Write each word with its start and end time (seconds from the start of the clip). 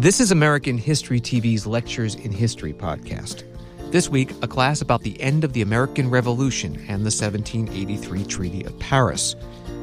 This 0.00 0.20
is 0.20 0.30
American 0.30 0.78
History 0.78 1.20
TV's 1.20 1.66
Lectures 1.66 2.14
in 2.14 2.30
History 2.30 2.72
podcast. 2.72 3.42
This 3.90 4.08
week, 4.08 4.30
a 4.42 4.46
class 4.46 4.80
about 4.80 5.02
the 5.02 5.20
end 5.20 5.42
of 5.42 5.54
the 5.54 5.62
American 5.62 6.08
Revolution 6.08 6.76
and 6.86 7.04
the 7.04 7.10
1783 7.10 8.24
Treaty 8.26 8.64
of 8.64 8.78
Paris, 8.78 9.34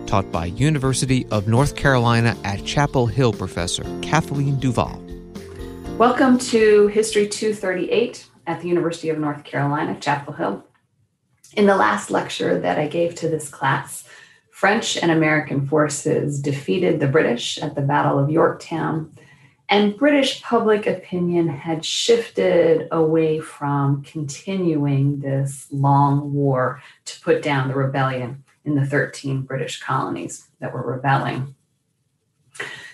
taught 0.06 0.32
by 0.32 0.46
University 0.46 1.28
of 1.32 1.50
North 1.50 1.76
Carolina 1.76 2.34
at 2.46 2.64
Chapel 2.64 3.08
Hill 3.08 3.34
professor 3.34 3.84
Kathleen 4.02 4.56
DuVal. 4.56 4.98
Welcome 5.98 6.38
to 6.38 6.88
History 6.88 7.28
238 7.28 8.26
at 8.48 8.62
the 8.62 8.70
University 8.70 9.10
of 9.10 9.20
North 9.20 9.44
Carolina, 9.44 9.92
at 9.92 10.02
Chapel 10.02 10.32
Hill. 10.32 10.64
In 11.58 11.66
the 11.66 11.76
last 11.76 12.10
lecture 12.10 12.58
that 12.58 12.80
I 12.80 12.88
gave 12.88 13.16
to 13.16 13.28
this 13.28 13.50
class, 13.50 14.08
French 14.50 14.96
and 14.96 15.12
American 15.12 15.68
forces 15.68 16.40
defeated 16.40 17.02
the 17.02 17.08
British 17.10 17.58
at 17.58 17.76
the 17.76 17.82
Battle 17.82 18.18
of 18.18 18.30
Yorktown 18.30 19.12
and 19.70 19.98
British 19.98 20.42
public 20.44 20.86
opinion 20.86 21.48
had 21.48 21.84
shifted 21.84 22.88
away 22.92 23.40
from 23.40 24.04
continuing 24.04 25.20
this 25.20 25.68
long 25.72 26.34
war 26.34 26.82
to 27.06 27.22
put 27.22 27.42
down 27.42 27.68
the 27.68 27.76
rebellion 27.76 28.44
in 28.64 28.76
the 28.76 28.86
13 28.86 29.42
British 29.42 29.82
colonies 29.82 30.48
that 30.60 30.74
were 30.74 30.86
rebelling. 30.86 31.56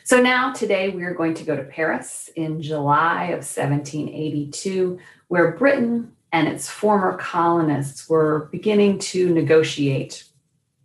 So 0.03 0.21
now, 0.21 0.51
today, 0.51 0.89
we 0.89 1.03
are 1.03 1.13
going 1.13 1.35
to 1.35 1.43
go 1.43 1.55
to 1.55 1.63
Paris 1.63 2.29
in 2.35 2.61
July 2.61 3.25
of 3.25 3.45
1782, 3.45 4.99
where 5.27 5.51
Britain 5.53 6.11
and 6.33 6.47
its 6.47 6.69
former 6.69 7.17
colonists 7.17 8.09
were 8.09 8.49
beginning 8.51 8.99
to 8.99 9.33
negotiate 9.33 10.25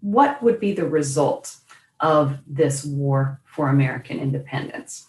what 0.01 0.43
would 0.43 0.61
be 0.61 0.73
the 0.73 0.87
result 0.87 1.57
of 2.01 2.39
this 2.47 2.85
war 2.85 3.41
for 3.45 3.69
American 3.69 4.19
independence. 4.19 5.09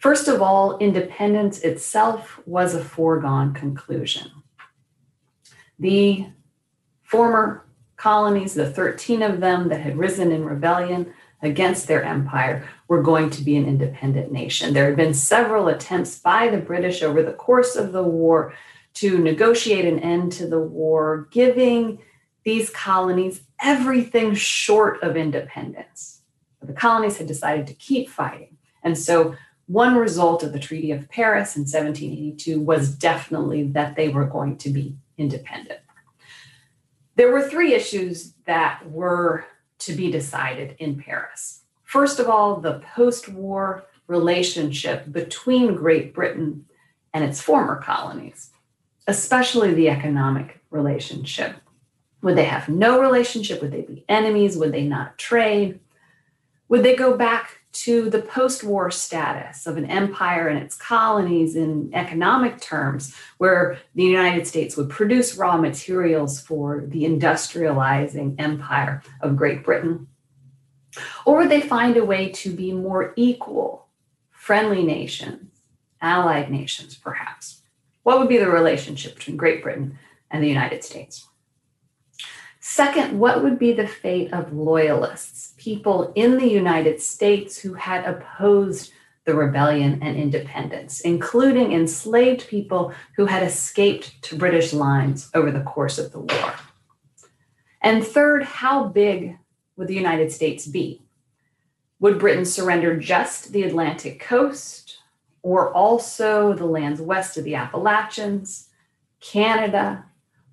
First 0.00 0.28
of 0.28 0.40
all, 0.40 0.78
independence 0.78 1.58
itself 1.58 2.40
was 2.46 2.74
a 2.74 2.82
foregone 2.82 3.52
conclusion. 3.52 4.30
The 5.78 6.26
former 7.02 7.66
colonies, 7.98 8.54
the 8.54 8.70
13 8.70 9.20
of 9.20 9.40
them 9.40 9.68
that 9.68 9.82
had 9.82 9.98
risen 9.98 10.32
in 10.32 10.46
rebellion 10.46 11.12
against 11.42 11.86
their 11.86 12.02
empire, 12.02 12.66
were 12.88 13.02
going 13.02 13.28
to 13.28 13.42
be 13.42 13.58
an 13.58 13.66
independent 13.66 14.32
nation. 14.32 14.72
There 14.72 14.86
had 14.86 14.96
been 14.96 15.12
several 15.12 15.68
attempts 15.68 16.18
by 16.18 16.48
the 16.48 16.56
British 16.56 17.02
over 17.02 17.22
the 17.22 17.34
course 17.34 17.76
of 17.76 17.92
the 17.92 18.02
war 18.02 18.54
to 18.94 19.18
negotiate 19.18 19.84
an 19.84 19.98
end 19.98 20.32
to 20.32 20.46
the 20.46 20.60
war, 20.60 21.28
giving 21.30 21.98
these 22.42 22.70
colonies 22.70 23.42
everything 23.60 24.34
short 24.34 25.02
of 25.02 25.14
independence. 25.14 26.22
But 26.58 26.68
the 26.68 26.74
colonies 26.74 27.18
had 27.18 27.26
decided 27.26 27.66
to 27.66 27.74
keep 27.74 28.08
fighting. 28.08 28.56
And 28.82 28.96
so 28.96 29.36
one 29.70 29.94
result 29.94 30.42
of 30.42 30.52
the 30.52 30.58
Treaty 30.58 30.90
of 30.90 31.08
Paris 31.08 31.54
in 31.54 31.62
1782 31.62 32.60
was 32.60 32.92
definitely 32.92 33.62
that 33.68 33.94
they 33.94 34.08
were 34.08 34.24
going 34.24 34.56
to 34.56 34.68
be 34.68 34.96
independent. 35.16 35.78
There 37.14 37.30
were 37.30 37.48
three 37.48 37.72
issues 37.72 38.32
that 38.46 38.90
were 38.90 39.44
to 39.78 39.92
be 39.92 40.10
decided 40.10 40.74
in 40.80 40.96
Paris. 40.96 41.62
First 41.84 42.18
of 42.18 42.28
all, 42.28 42.56
the 42.56 42.82
post 42.96 43.28
war 43.28 43.84
relationship 44.08 45.12
between 45.12 45.76
Great 45.76 46.12
Britain 46.14 46.66
and 47.14 47.22
its 47.22 47.40
former 47.40 47.76
colonies, 47.80 48.50
especially 49.06 49.72
the 49.72 49.88
economic 49.88 50.60
relationship. 50.70 51.54
Would 52.22 52.36
they 52.36 52.44
have 52.44 52.68
no 52.68 53.00
relationship? 53.00 53.62
Would 53.62 53.70
they 53.70 53.82
be 53.82 54.04
enemies? 54.08 54.56
Would 54.56 54.72
they 54.72 54.84
not 54.84 55.16
trade? 55.16 55.78
Would 56.68 56.82
they 56.82 56.96
go 56.96 57.16
back 57.16 57.59
to 57.72 58.10
the 58.10 58.22
post 58.22 58.64
war 58.64 58.90
status 58.90 59.66
of 59.66 59.76
an 59.76 59.84
empire 59.84 60.48
and 60.48 60.58
its 60.58 60.74
colonies 60.74 61.54
in 61.54 61.90
economic 61.94 62.60
terms, 62.60 63.14
where 63.38 63.78
the 63.94 64.02
United 64.02 64.46
States 64.46 64.76
would 64.76 64.90
produce 64.90 65.36
raw 65.36 65.56
materials 65.56 66.40
for 66.40 66.84
the 66.86 67.04
industrializing 67.04 68.34
empire 68.40 69.02
of 69.20 69.36
Great 69.36 69.62
Britain? 69.62 70.08
Or 71.24 71.38
would 71.38 71.50
they 71.50 71.60
find 71.60 71.96
a 71.96 72.04
way 72.04 72.30
to 72.30 72.52
be 72.52 72.72
more 72.72 73.12
equal, 73.16 73.86
friendly 74.30 74.82
nations, 74.82 75.60
allied 76.00 76.50
nations, 76.50 76.96
perhaps? 76.96 77.62
What 78.02 78.18
would 78.18 78.28
be 78.28 78.38
the 78.38 78.50
relationship 78.50 79.14
between 79.14 79.36
Great 79.36 79.62
Britain 79.62 79.98
and 80.30 80.42
the 80.42 80.48
United 80.48 80.82
States? 80.82 81.28
Second, 82.58 83.18
what 83.18 83.42
would 83.42 83.58
be 83.58 83.72
the 83.72 83.86
fate 83.86 84.32
of 84.32 84.52
loyalists, 84.52 85.49
people 85.60 86.10
in 86.14 86.38
the 86.38 86.48
United 86.48 87.00
States 87.02 87.58
who 87.58 87.74
had 87.74 88.06
opposed 88.06 88.92
the 89.26 89.34
rebellion 89.34 89.98
and 90.02 90.16
independence, 90.16 91.02
including 91.02 91.72
enslaved 91.72 92.48
people 92.48 92.94
who 93.14 93.26
had 93.26 93.42
escaped 93.42 94.20
to 94.22 94.36
British 94.36 94.72
lines 94.72 95.30
over 95.34 95.52
the 95.52 95.60
course 95.60 95.98
of 95.98 96.12
the 96.12 96.18
war? 96.18 96.54
And 97.82 98.02
third, 98.02 98.42
how 98.42 98.84
big 98.84 99.36
would 99.76 99.86
the 99.86 99.94
United 99.94 100.32
States 100.32 100.66
be? 100.66 101.02
Would 102.00 102.18
Britain 102.18 102.46
surrender 102.46 102.96
just 102.96 103.52
the 103.52 103.64
Atlantic 103.64 104.18
coast 104.18 104.96
or 105.42 105.70
also 105.74 106.54
the 106.54 106.64
lands 106.64 107.02
west 107.02 107.36
of 107.36 107.44
the 107.44 107.54
Appalachians, 107.54 108.70
Canada, 109.20 110.06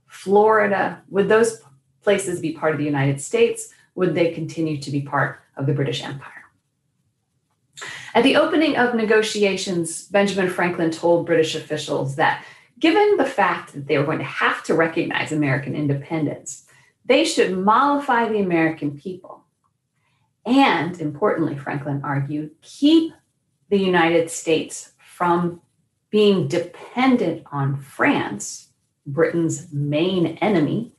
Florida? 0.05 1.01
Would 1.09 1.29
those 1.29 1.61
places 2.01 2.41
be 2.41 2.51
part 2.51 2.73
of 2.73 2.77
the 2.77 2.85
United 2.85 3.21
States? 3.21 3.73
Would 3.97 4.13
they 4.13 4.31
continue 4.31 4.79
to 4.79 4.91
be 4.91 5.01
part 5.01 5.41
of 5.57 5.65
the 5.65 5.73
British 5.73 6.03
Empire? 6.03 6.45
At 8.13 8.23
the 8.23 8.35
opening 8.35 8.77
of 8.77 8.93
negotiations, 8.93 10.07
Benjamin 10.07 10.51
Franklin 10.51 10.91
told 10.91 11.25
British 11.25 11.55
officials 11.55 12.15
that 12.15 12.45
given 12.79 13.17
the 13.17 13.25
fact 13.25 13.73
that 13.73 13.87
they 13.87 13.97
were 13.97 14.05
going 14.05 14.19
to 14.19 14.23
have 14.23 14.63
to 14.65 14.75
recognize 14.75 15.31
American 15.31 15.75
independence, 15.75 16.67
they 17.05 17.25
should 17.25 17.57
mollify 17.57 18.29
the 18.29 18.39
American 18.39 18.95
people. 18.95 19.43
And 20.45 21.01
importantly, 21.01 21.57
Franklin 21.57 22.01
argued, 22.03 22.51
keep 22.61 23.13
the 23.69 23.79
United 23.79 24.29
States 24.29 24.91
from 24.99 25.59
being 26.11 26.47
dependent 26.47 27.47
on 27.51 27.77
France, 27.77 28.67
Britain's 29.07 29.73
main 29.73 30.37
enemy, 30.37 30.93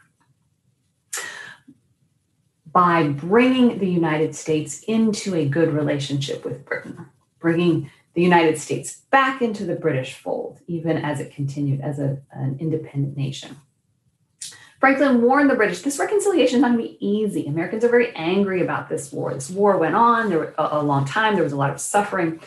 by 2.73 3.09
bringing 3.09 3.79
the 3.79 3.89
United 3.89 4.35
States 4.35 4.83
into 4.85 5.35
a 5.35 5.49
good 5.49 5.73
relationship 5.73 6.45
with 6.45 6.65
Britain, 6.65 7.07
bringing 7.39 7.91
the 8.15 8.23
United 8.23 8.59
States 8.59 9.03
back 9.11 9.43
into 9.43 9.65
the 9.65 9.77
British 9.77 10.15
fold, 10.15 10.61
even 10.67 10.97
as 10.97 11.21
it 11.21 11.33
continued 11.33 11.81
as 11.81 11.99
a, 11.99 12.19
an 12.33 12.57
independent 12.61 13.17
nation. 13.17 13.57
Franklin 14.81 15.23
warned 15.23 15.51
the 15.51 15.57
British 15.57 15.83
this 15.83 15.99
reconciliation 15.99 16.57
is 16.57 16.63
not 16.63 16.73
going 16.73 16.83
to 16.83 16.89
be 16.89 17.07
easy. 17.07 17.47
Americans 17.47 17.85
are 17.85 17.89
very 17.89 18.15
angry 18.15 18.63
about 18.63 18.89
this 18.89 19.13
war. 19.13 19.35
This 19.35 19.51
war 19.51 19.77
went 19.77 19.97
on 19.97 20.29
there 20.29 20.55
a, 20.57 20.69
a 20.79 20.83
long 20.83 21.05
time, 21.05 21.35
there 21.35 21.45
was 21.45 21.53
a 21.53 21.57
lot 21.57 21.71
of 21.71 21.81
suffering. 21.81 22.41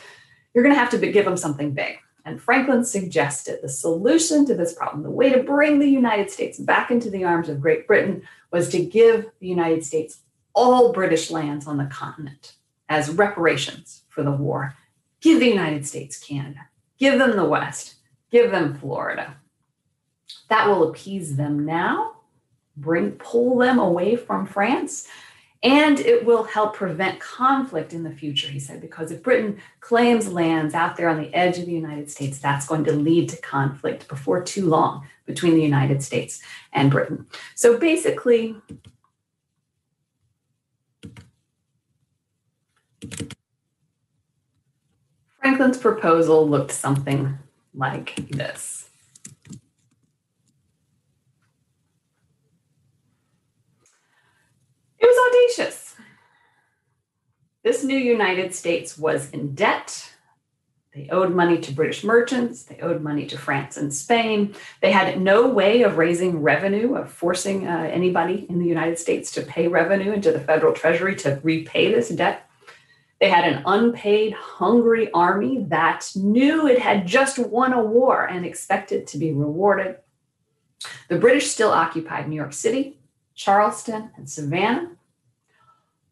You're 0.54 0.64
going 0.64 0.76
to 0.76 0.80
have 0.80 0.90
to 0.92 0.98
give 0.98 1.26
them 1.26 1.38
something 1.38 1.72
big. 1.72 1.98
And 2.24 2.42
Franklin 2.42 2.86
suggested 2.86 3.60
the 3.62 3.70
solution 3.70 4.46
to 4.46 4.54
this 4.54 4.74
problem, 4.74 5.04
the 5.04 5.10
way 5.10 5.30
to 5.30 5.42
bring 5.44 5.80
the 5.80 5.88
United 5.88 6.30
States 6.30 6.60
back 6.60 6.92
into 6.92 7.10
the 7.10 7.24
arms 7.24 7.50
of 7.50 7.60
Great 7.60 7.88
Britain, 7.88 8.22
was 8.52 8.70
to 8.70 8.84
give 8.84 9.30
the 9.40 9.48
United 9.48 9.84
States 9.84 10.20
all 10.54 10.92
British 10.92 11.32
lands 11.32 11.68
on 11.68 11.78
the 11.78 11.86
continent 11.86 12.54
as 12.90 13.10
reparations 13.10 14.04
for 14.10 14.24
the 14.24 14.32
war. 14.32 14.76
Give 15.22 15.40
the 15.40 15.48
United 15.48 15.86
States 15.86 16.20
Canada, 16.20 16.68
give 16.98 17.18
them 17.18 17.36
the 17.36 17.46
West, 17.46 17.96
give 18.32 18.52
them 18.52 18.74
Florida. 18.74 19.38
That 20.50 20.68
will 20.68 20.90
appease 20.90 21.38
them 21.38 21.66
now, 21.66 22.16
bring 22.76 23.12
pull 23.12 23.58
them 23.58 23.80
away 23.80 24.16
from 24.16 24.46
France, 24.46 25.08
and 25.64 26.00
it 26.00 26.26
will 26.26 26.44
help 26.44 26.76
prevent 26.76 27.20
conflict 27.20 27.94
in 27.94 28.02
the 28.02 28.10
future, 28.10 28.48
he 28.48 28.60
said, 28.60 28.82
because 28.82 29.12
if 29.12 29.22
Britain 29.22 29.62
claims 29.80 30.28
lands 30.28 30.74
out 30.74 30.98
there 30.98 31.08
on 31.08 31.22
the 31.22 31.32
edge 31.36 31.60
of 31.60 31.68
the 31.68 31.72
United 31.72 32.10
States, 32.10 32.40
that's 32.40 32.66
going 32.66 32.84
to 32.86 32.94
lead 32.94 33.30
to 33.30 33.38
conflict 33.38 34.08
before 34.08 34.42
too 34.42 34.66
long 34.66 35.08
between 35.26 35.54
the 35.54 35.62
United 35.62 36.02
States 36.02 36.42
and 36.74 36.90
Britain. 36.90 37.28
So 37.54 37.78
basically, 37.78 38.56
Franklin's 45.40 45.78
proposal 45.78 46.48
looked 46.48 46.72
something 46.72 47.38
like 47.76 48.16
this. 48.30 48.81
It 55.02 55.08
was 55.08 55.58
audacious. 55.58 55.96
This 57.64 57.84
new 57.84 57.98
United 57.98 58.54
States 58.54 58.98
was 58.98 59.30
in 59.32 59.56
debt. 59.56 60.14
They 60.94 61.10
owed 61.10 61.34
money 61.34 61.58
to 61.60 61.72
British 61.72 62.04
merchants. 62.04 62.64
They 62.64 62.80
owed 62.82 63.02
money 63.02 63.26
to 63.28 63.38
France 63.38 63.78
and 63.78 63.94
Spain. 63.94 64.54
They 64.82 64.92
had 64.92 65.22
no 65.22 65.48
way 65.48 65.84
of 65.84 65.98
raising 65.98 66.42
revenue, 66.42 66.96
of 66.96 67.12
forcing 67.12 67.68
uh, 67.68 67.90
anybody 67.92 68.46
in 68.50 68.60
the 68.60 68.68
United 68.68 69.00
States 69.00 69.32
to 69.32 69.42
pay 69.42 69.68
revenue 69.68 70.12
into 70.12 70.32
the 70.32 70.40
federal 70.40 70.74
treasury 70.74 71.16
to 71.18 71.40
repay 71.44 71.94
this 71.94 72.10
debt. 72.10 72.50
They 73.22 73.30
had 73.30 73.46
an 73.46 73.64
unpaid, 73.66 74.34
hungry 74.34 75.12
army 75.12 75.66
that 75.70 76.12
knew 76.16 76.68
it 76.68 76.80
had 76.80 77.08
just 77.08 77.40
won 77.40 77.72
a 77.74 77.82
war 77.82 78.26
and 78.26 78.46
expected 78.46 79.08
to 79.08 79.18
be 79.18 79.32
rewarded. 79.32 79.98
The 81.08 81.20
British 81.20 81.48
still 81.52 81.70
occupied 81.70 82.28
New 82.28 82.36
York 82.36 82.54
City, 82.54 82.98
Charleston, 83.36 84.12
and 84.16 84.30
Savannah 84.30 84.92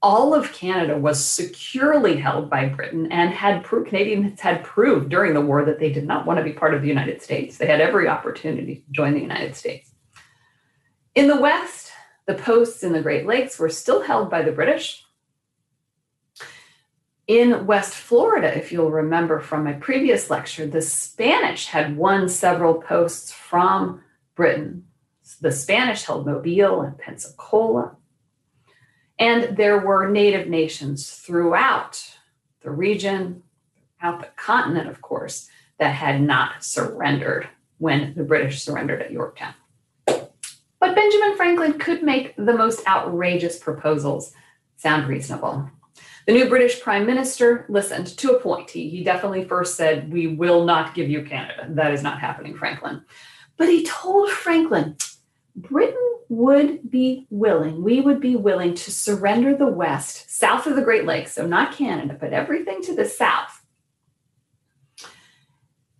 all 0.01 0.33
of 0.33 0.53
Canada 0.53 0.97
was 0.97 1.23
securely 1.23 2.17
held 2.17 2.49
by 2.49 2.65
Britain 2.65 3.11
and 3.11 3.33
had 3.33 3.63
pro- 3.63 3.83
Canadians 3.83 4.39
had 4.39 4.63
proved 4.63 5.09
during 5.09 5.33
the 5.33 5.41
war 5.41 5.65
that 5.65 5.79
they 5.79 5.91
did 5.91 6.05
not 6.05 6.25
want 6.25 6.37
to 6.37 6.43
be 6.43 6.53
part 6.53 6.73
of 6.73 6.81
the 6.81 6.87
United 6.87 7.21
States. 7.21 7.57
They 7.57 7.67
had 7.67 7.81
every 7.81 8.07
opportunity 8.07 8.75
to 8.75 8.91
join 8.91 9.13
the 9.13 9.19
United 9.19 9.55
States. 9.55 9.91
In 11.15 11.27
the 11.27 11.39
West, 11.39 11.91
the 12.27 12.35
posts 12.35 12.83
in 12.83 12.93
the 12.93 13.01
Great 13.01 13.25
Lakes 13.25 13.59
were 13.59 13.69
still 13.69 14.01
held 14.01 14.29
by 14.29 14.41
the 14.41 14.51
British. 14.51 15.03
In 17.27 17.65
West 17.65 17.93
Florida, 17.93 18.57
if 18.57 18.71
you'll 18.71 18.91
remember 18.91 19.39
from 19.39 19.65
my 19.65 19.73
previous 19.73 20.29
lecture, 20.29 20.65
the 20.65 20.81
Spanish 20.81 21.65
had 21.67 21.97
won 21.97 22.29
several 22.29 22.75
posts 22.75 23.31
from 23.31 24.01
Britain. 24.35 24.85
The 25.41 25.51
Spanish 25.51 26.03
held 26.03 26.25
Mobile 26.25 26.81
and 26.81 26.97
Pensacola. 26.97 27.95
And 29.17 29.57
there 29.57 29.79
were 29.79 30.09
native 30.09 30.47
nations 30.47 31.09
throughout 31.11 32.17
the 32.61 32.71
region, 32.71 33.43
out 34.01 34.21
the 34.21 34.27
continent, 34.35 34.89
of 34.89 35.01
course, 35.01 35.49
that 35.77 35.93
had 35.93 36.21
not 36.21 36.63
surrendered 36.63 37.49
when 37.77 38.13
the 38.15 38.23
British 38.23 38.61
surrendered 38.61 39.01
at 39.01 39.11
Yorktown. 39.11 39.53
But 40.05 40.95
Benjamin 40.95 41.35
Franklin 41.35 41.79
could 41.79 42.03
make 42.03 42.35
the 42.35 42.53
most 42.53 42.85
outrageous 42.87 43.59
proposals 43.59 44.33
sound 44.77 45.07
reasonable. 45.07 45.69
The 46.25 46.33
new 46.33 46.47
British 46.47 46.81
prime 46.81 47.05
minister 47.05 47.65
listened 47.69 48.07
to 48.17 48.31
a 48.31 48.39
point. 48.39 48.69
He, 48.69 48.89
he 48.89 49.03
definitely 49.03 49.45
first 49.45 49.75
said, 49.75 50.11
We 50.11 50.27
will 50.27 50.63
not 50.63 50.93
give 50.93 51.09
you 51.09 51.23
Canada. 51.23 51.65
That 51.69 51.93
is 51.93 52.03
not 52.03 52.19
happening, 52.19 52.55
Franklin. 52.55 53.03
But 53.57 53.67
he 53.67 53.83
told 53.83 54.29
Franklin, 54.29 54.95
Britain 55.55 55.95
would 56.29 56.89
be 56.89 57.25
willing, 57.29 57.83
we 57.83 58.01
would 58.01 58.21
be 58.21 58.35
willing 58.35 58.75
to 58.75 58.91
surrender 58.91 59.55
the 59.55 59.67
West, 59.67 60.29
south 60.29 60.67
of 60.67 60.75
the 60.75 60.81
Great 60.81 61.05
Lakes, 61.05 61.33
so 61.33 61.47
not 61.47 61.75
Canada, 61.75 62.15
but 62.19 62.33
everything 62.33 62.81
to 62.83 62.95
the 62.95 63.05
south. 63.05 63.65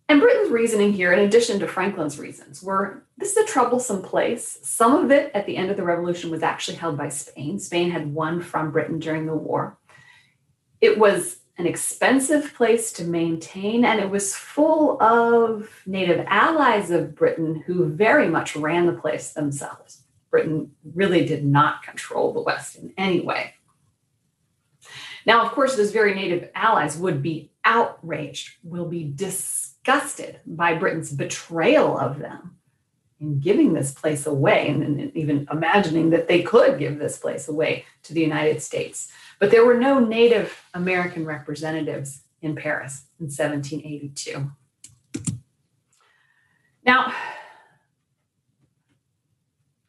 And 0.07 0.19
Britain's 0.19 0.49
reasoning 0.49 0.93
here, 0.93 1.13
in 1.13 1.19
addition 1.19 1.59
to 1.59 1.67
Franklin's 1.67 2.17
reasons, 2.17 2.63
were 2.63 3.03
this 3.17 3.31
is 3.35 3.37
a 3.37 3.45
troublesome 3.45 4.01
place. 4.01 4.57
Some 4.63 4.95
of 4.95 5.11
it 5.11 5.31
at 5.35 5.45
the 5.45 5.55
end 5.55 5.69
of 5.69 5.77
the 5.77 5.83
revolution 5.83 6.31
was 6.31 6.41
actually 6.41 6.77
held 6.77 6.97
by 6.97 7.09
Spain. 7.09 7.59
Spain 7.59 7.91
had 7.91 8.11
won 8.11 8.41
from 8.41 8.71
Britain 8.71 8.97
during 8.97 9.27
the 9.27 9.35
war. 9.35 9.77
It 10.81 10.97
was 10.97 11.37
an 11.59 11.67
expensive 11.67 12.53
place 12.53 12.93
to 12.93 13.03
maintain, 13.03 13.83
and 13.83 13.99
it 13.99 14.09
was 14.09 14.33
full 14.33 15.01
of 15.03 15.69
native 15.85 16.25
allies 16.29 16.89
of 16.89 17.13
Britain 17.13 17.63
who 17.67 17.89
very 17.89 18.29
much 18.29 18.55
ran 18.55 18.85
the 18.85 18.93
place 18.93 19.33
themselves. 19.33 20.03
Britain 20.31 20.71
really 20.95 21.25
did 21.25 21.43
not 21.43 21.83
control 21.83 22.31
the 22.31 22.41
West 22.41 22.77
in 22.77 22.93
any 22.97 23.19
way. 23.19 23.53
Now, 25.25 25.45
of 25.45 25.51
course, 25.51 25.75
those 25.75 25.91
very 25.91 26.15
native 26.15 26.49
allies 26.55 26.97
would 26.97 27.21
be 27.21 27.51
outraged, 27.65 28.55
will 28.63 28.87
be 28.87 29.11
disgusted 29.13 30.39
by 30.45 30.75
Britain's 30.75 31.11
betrayal 31.11 31.97
of 31.97 32.19
them 32.19 32.55
in 33.19 33.41
giving 33.41 33.73
this 33.73 33.91
place 33.91 34.25
away 34.25 34.69
and, 34.69 35.13
even 35.13 35.45
imagining 35.51 36.11
that 36.11 36.29
they 36.29 36.41
could 36.41 36.79
give 36.79 36.97
this 36.97 37.17
place 37.17 37.49
away 37.49 37.83
to 38.03 38.13
the 38.13 38.21
United 38.21 38.61
States. 38.61 39.11
But 39.39 39.51
there 39.51 39.65
were 39.65 39.77
no 39.77 39.99
Native 39.99 40.65
American 40.73 41.25
representatives 41.25 42.21
in 42.41 42.55
Paris 42.55 43.05
in 43.19 43.25
1782. 43.25 44.51
Now, 46.85 47.13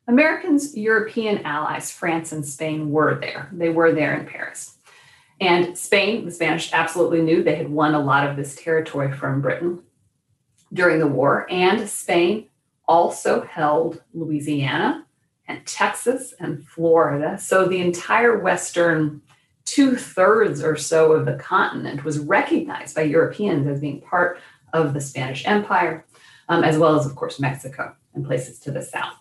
Americans' 0.07 0.77
European 0.77 1.45
allies, 1.45 1.91
France 1.91 2.33
and 2.33 2.45
Spain, 2.45 2.91
were 2.91 3.19
there. 3.21 3.49
They 3.53 3.69
were 3.69 3.93
there 3.93 4.15
in 4.15 4.27
Paris. 4.27 4.77
And 5.41 5.79
Spain, 5.79 6.27
the 6.27 6.31
Spanish 6.31 6.73
absolutely 6.73 7.23
knew 7.23 7.43
they 7.43 7.55
had 7.55 7.71
won 7.71 7.95
a 7.95 8.01
lot 8.01 8.29
of 8.29 8.37
this 8.37 8.57
territory 8.57 9.11
from 9.13 9.41
Britain 9.41 9.83
during 10.73 10.99
the 10.99 11.07
war. 11.07 11.47
And 11.51 11.89
Spain 11.89 12.49
also 12.87 13.43
held 13.43 14.03
Louisiana 14.13 15.07
and 15.49 15.65
Texas 15.65 16.35
and 16.39 16.67
Florida. 16.67 17.39
So 17.39 17.67
the 17.67 17.81
entire 17.81 18.39
Western 18.39 19.23
two 19.65 19.97
thirds 19.97 20.63
or 20.63 20.77
so 20.77 21.13
of 21.13 21.27
the 21.27 21.35
continent 21.35 22.05
was 22.05 22.19
recognized 22.19 22.95
by 22.95 23.03
Europeans 23.03 23.67
as 23.67 23.81
being 23.81 24.01
part 24.01 24.39
of 24.73 24.95
the 24.95 25.01
Spanish 25.01 25.47
Empire, 25.47 26.05
um, 26.49 26.65
as 26.65 26.79
well 26.79 26.99
as, 26.99 27.07
of 27.07 27.15
course, 27.15 27.39
Mexico 27.39 27.95
and 28.15 28.25
places 28.25 28.59
to 28.61 28.71
the 28.71 28.83
south. 28.83 29.15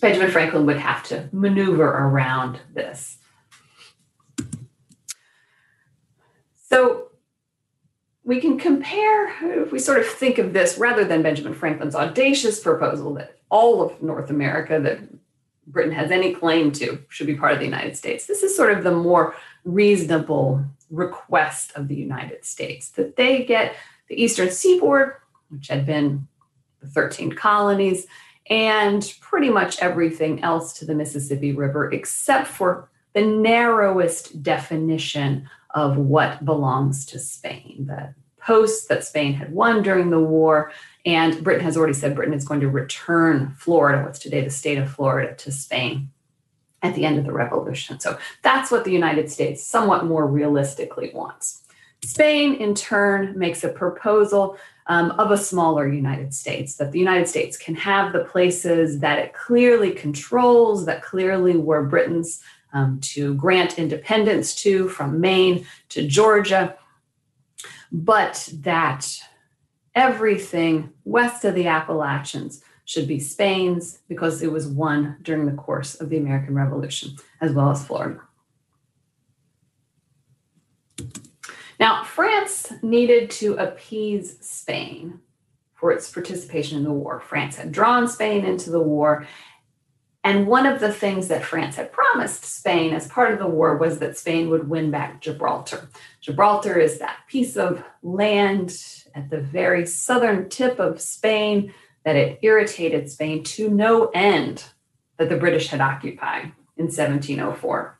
Benjamin 0.00 0.30
Franklin 0.30 0.66
would 0.66 0.78
have 0.78 1.02
to 1.04 1.28
maneuver 1.32 1.84
around 1.84 2.60
this. 2.74 3.18
So 6.68 7.08
we 8.24 8.40
can 8.40 8.58
compare, 8.58 9.62
if 9.62 9.72
we 9.72 9.78
sort 9.78 9.98
of 9.98 10.06
think 10.06 10.38
of 10.38 10.52
this 10.52 10.78
rather 10.78 11.04
than 11.04 11.22
Benjamin 11.22 11.54
Franklin's 11.54 11.94
audacious 11.94 12.60
proposal 12.60 13.14
that 13.14 13.38
all 13.50 13.82
of 13.82 14.02
North 14.02 14.30
America 14.30 14.80
that 14.80 15.00
Britain 15.66 15.92
has 15.92 16.10
any 16.10 16.34
claim 16.34 16.72
to 16.72 16.98
should 17.08 17.26
be 17.26 17.36
part 17.36 17.52
of 17.52 17.58
the 17.58 17.64
United 17.64 17.96
States. 17.96 18.26
This 18.26 18.42
is 18.42 18.56
sort 18.56 18.76
of 18.76 18.84
the 18.84 18.94
more 18.94 19.34
reasonable 19.64 20.64
request 20.90 21.72
of 21.76 21.88
the 21.88 21.94
United 21.94 22.44
States 22.44 22.90
that 22.90 23.16
they 23.16 23.44
get 23.44 23.74
the 24.08 24.20
eastern 24.20 24.50
seaboard, 24.50 25.14
which 25.48 25.68
had 25.68 25.86
been 25.86 26.26
the 26.80 26.88
13 26.88 27.32
colonies, 27.32 28.06
and 28.50 29.14
pretty 29.20 29.48
much 29.48 29.78
everything 29.80 30.42
else 30.42 30.72
to 30.74 30.84
the 30.84 30.94
Mississippi 30.94 31.52
River, 31.52 31.90
except 31.92 32.48
for 32.48 32.90
the 33.14 33.22
narrowest 33.22 34.42
definition 34.42 35.48
of 35.74 35.96
what 35.96 36.44
belongs 36.44 37.06
to 37.06 37.18
Spain, 37.18 37.86
the 37.86 38.14
posts 38.40 38.86
that 38.86 39.04
Spain 39.04 39.34
had 39.34 39.52
won 39.52 39.82
during 39.82 40.10
the 40.10 40.20
war. 40.20 40.72
And 41.04 41.42
Britain 41.42 41.64
has 41.64 41.76
already 41.76 41.94
said 41.94 42.14
Britain 42.14 42.34
is 42.34 42.44
going 42.44 42.60
to 42.60 42.68
return 42.68 43.54
Florida, 43.58 44.04
what's 44.04 44.18
today 44.18 44.42
the 44.42 44.50
state 44.50 44.78
of 44.78 44.90
Florida, 44.90 45.34
to 45.34 45.50
Spain 45.50 46.10
at 46.82 46.94
the 46.94 47.04
end 47.04 47.18
of 47.18 47.24
the 47.24 47.32
revolution. 47.32 47.98
So 48.00 48.18
that's 48.42 48.70
what 48.70 48.84
the 48.84 48.92
United 48.92 49.30
States 49.30 49.64
somewhat 49.64 50.04
more 50.04 50.26
realistically 50.26 51.10
wants. 51.14 51.62
Spain, 52.04 52.54
in 52.54 52.74
turn, 52.74 53.38
makes 53.38 53.62
a 53.62 53.68
proposal 53.68 54.56
um, 54.88 55.12
of 55.12 55.30
a 55.30 55.38
smaller 55.38 55.86
United 55.86 56.34
States, 56.34 56.74
that 56.76 56.90
the 56.90 56.98
United 56.98 57.28
States 57.28 57.56
can 57.56 57.76
have 57.76 58.12
the 58.12 58.24
places 58.24 58.98
that 58.98 59.18
it 59.18 59.32
clearly 59.32 59.92
controls, 59.92 60.86
that 60.86 61.02
clearly 61.02 61.56
were 61.56 61.84
Britain's 61.84 62.42
um, 62.72 62.98
to 63.00 63.34
grant 63.34 63.78
independence 63.78 64.54
to, 64.56 64.88
from 64.88 65.20
Maine 65.20 65.66
to 65.90 66.06
Georgia, 66.06 66.76
but 67.92 68.48
that 68.54 69.20
everything 69.94 70.92
west 71.04 71.44
of 71.44 71.54
the 71.54 71.66
Appalachians 71.66 72.62
should 72.84 73.06
be 73.06 73.20
Spain's 73.20 73.98
because 74.08 74.42
it 74.42 74.50
was 74.50 74.66
won 74.66 75.16
during 75.22 75.46
the 75.46 75.52
course 75.52 75.94
of 75.94 76.08
the 76.08 76.16
American 76.16 76.54
Revolution, 76.54 77.16
as 77.40 77.52
well 77.52 77.70
as 77.70 77.86
Florida. 77.86 78.20
Now, 81.78 82.04
France 82.04 82.72
needed 82.82 83.30
to 83.32 83.54
appease 83.54 84.36
Spain 84.40 85.20
for 85.74 85.90
its 85.90 86.10
participation 86.10 86.78
in 86.78 86.84
the 86.84 86.92
war. 86.92 87.18
France 87.18 87.56
had 87.56 87.72
drawn 87.72 88.06
Spain 88.06 88.44
into 88.44 88.70
the 88.70 88.80
war. 88.80 89.26
And 90.24 90.46
one 90.46 90.66
of 90.66 90.78
the 90.78 90.92
things 90.92 91.28
that 91.28 91.44
France 91.44 91.76
had 91.76 91.92
promised 91.92 92.44
Spain 92.44 92.94
as 92.94 93.08
part 93.08 93.32
of 93.32 93.40
the 93.40 93.48
war 93.48 93.76
was 93.76 93.98
that 93.98 94.16
Spain 94.16 94.50
would 94.50 94.68
win 94.68 94.90
back 94.90 95.20
Gibraltar. 95.20 95.88
Gibraltar 96.20 96.78
is 96.78 96.98
that 96.98 97.18
piece 97.28 97.56
of 97.56 97.82
land 98.02 98.76
at 99.14 99.30
the 99.30 99.40
very 99.40 99.84
southern 99.84 100.48
tip 100.48 100.78
of 100.78 101.00
Spain 101.00 101.74
that 102.04 102.16
it 102.16 102.38
irritated 102.42 103.10
Spain 103.10 103.42
to 103.42 103.68
no 103.68 104.10
end 104.14 104.64
that 105.16 105.28
the 105.28 105.36
British 105.36 105.68
had 105.68 105.80
occupied 105.80 106.52
in 106.76 106.84
1704. 106.84 107.98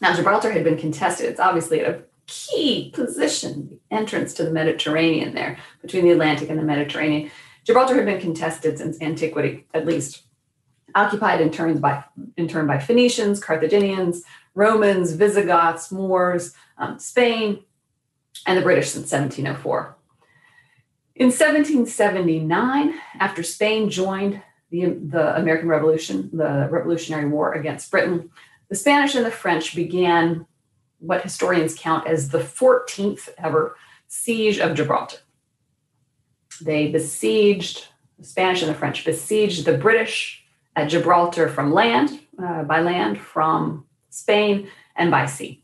Now, 0.00 0.14
Gibraltar 0.14 0.50
had 0.50 0.64
been 0.64 0.76
contested. 0.76 1.26
It's 1.26 1.40
obviously 1.40 1.80
a 1.80 2.02
key 2.26 2.90
position, 2.94 3.68
the 3.68 3.96
entrance 3.96 4.34
to 4.34 4.44
the 4.44 4.50
Mediterranean 4.50 5.34
there, 5.34 5.58
between 5.80 6.04
the 6.04 6.10
Atlantic 6.10 6.50
and 6.50 6.58
the 6.58 6.64
Mediterranean. 6.64 7.30
Gibraltar 7.64 7.94
had 7.94 8.06
been 8.06 8.20
contested 8.20 8.78
since 8.78 9.00
antiquity, 9.00 9.66
at 9.72 9.86
least, 9.86 10.22
occupied 10.94 11.40
in 11.40 11.50
turn 11.50 11.78
by, 11.78 12.04
in 12.36 12.48
turn 12.48 12.66
by 12.66 12.78
Phoenicians, 12.78 13.42
Carthaginians, 13.42 14.22
Romans, 14.54 15.12
Visigoths, 15.12 15.90
Moors, 15.90 16.54
um, 16.78 16.98
Spain, 16.98 17.64
and 18.46 18.58
the 18.58 18.62
British 18.62 18.90
since 18.90 19.10
1704. 19.12 19.96
In 21.14 21.26
1779, 21.26 22.94
after 23.20 23.42
Spain 23.42 23.90
joined 23.90 24.42
the, 24.70 24.86
the 24.86 25.36
American 25.36 25.68
Revolution, 25.68 26.30
the 26.32 26.68
Revolutionary 26.70 27.28
War 27.28 27.52
against 27.52 27.90
Britain, 27.90 28.30
the 28.68 28.74
Spanish 28.74 29.14
and 29.14 29.26
the 29.26 29.30
French 29.30 29.76
began 29.76 30.46
what 30.98 31.22
historians 31.22 31.74
count 31.74 32.06
as 32.06 32.30
the 32.30 32.38
14th 32.38 33.28
ever 33.36 33.76
siege 34.08 34.58
of 34.58 34.74
Gibraltar. 34.74 35.18
They 36.60 36.88
besieged, 36.88 37.88
the 38.18 38.24
Spanish 38.24 38.62
and 38.62 38.70
the 38.70 38.74
French 38.74 39.04
besieged 39.04 39.64
the 39.64 39.76
British 39.76 40.41
at 40.74 40.88
Gibraltar 40.88 41.48
from 41.48 41.72
land, 41.72 42.20
uh, 42.42 42.62
by 42.64 42.80
land 42.80 43.20
from 43.20 43.86
Spain, 44.10 44.68
and 44.96 45.10
by 45.10 45.26
sea. 45.26 45.62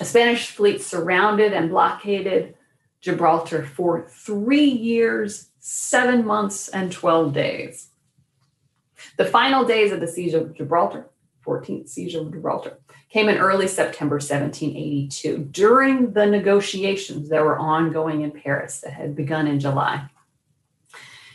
A 0.00 0.04
Spanish 0.04 0.50
fleet 0.50 0.80
surrounded 0.80 1.52
and 1.52 1.70
blockaded 1.70 2.54
Gibraltar 3.00 3.64
for 3.64 4.06
three 4.08 4.64
years, 4.64 5.50
seven 5.58 6.24
months, 6.24 6.68
and 6.68 6.92
12 6.92 7.32
days. 7.32 7.88
The 9.16 9.24
final 9.24 9.64
days 9.64 9.92
of 9.92 10.00
the 10.00 10.08
siege 10.08 10.34
of 10.34 10.54
Gibraltar, 10.54 11.08
14th 11.46 11.88
siege 11.88 12.14
of 12.14 12.32
Gibraltar, 12.32 12.78
came 13.10 13.28
in 13.28 13.38
early 13.38 13.66
September 13.66 14.16
1782 14.16 15.48
during 15.50 16.12
the 16.12 16.26
negotiations 16.26 17.28
that 17.30 17.42
were 17.42 17.58
ongoing 17.58 18.22
in 18.22 18.30
Paris 18.30 18.80
that 18.80 18.92
had 18.92 19.16
begun 19.16 19.46
in 19.46 19.58
July. 19.58 20.08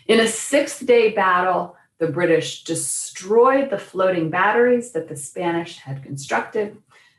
In 0.08 0.20
a 0.20 0.28
six 0.28 0.80
day 0.80 1.12
battle, 1.12 1.76
the 1.98 2.08
British 2.08 2.64
destroyed 2.64 3.70
the 3.70 3.78
floating 3.78 4.30
batteries 4.30 4.92
that 4.92 5.08
the 5.08 5.16
Spanish 5.16 5.78
had 5.78 6.04
constructed. 6.04 6.78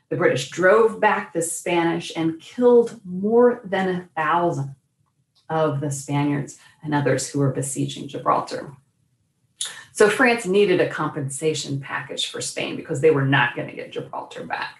The 0.09 0.15
British 0.15 0.49
drove 0.49 0.99
back 0.99 1.33
the 1.33 1.41
Spanish 1.41 2.11
and 2.15 2.39
killed 2.39 2.99
more 3.03 3.61
than 3.63 3.89
a 3.89 4.09
thousand 4.15 4.75
of 5.49 5.79
the 5.81 5.91
Spaniards 5.91 6.59
and 6.83 6.93
others 6.93 7.29
who 7.29 7.39
were 7.39 7.51
besieging 7.51 8.07
Gibraltar. 8.07 8.73
So 9.93 10.09
France 10.09 10.45
needed 10.45 10.79
a 10.79 10.89
compensation 10.89 11.79
package 11.79 12.27
for 12.27 12.39
Spain 12.39 12.75
because 12.75 13.01
they 13.01 13.11
were 13.11 13.25
not 13.25 13.55
going 13.55 13.67
to 13.67 13.75
get 13.75 13.91
Gibraltar 13.91 14.45
back. 14.45 14.77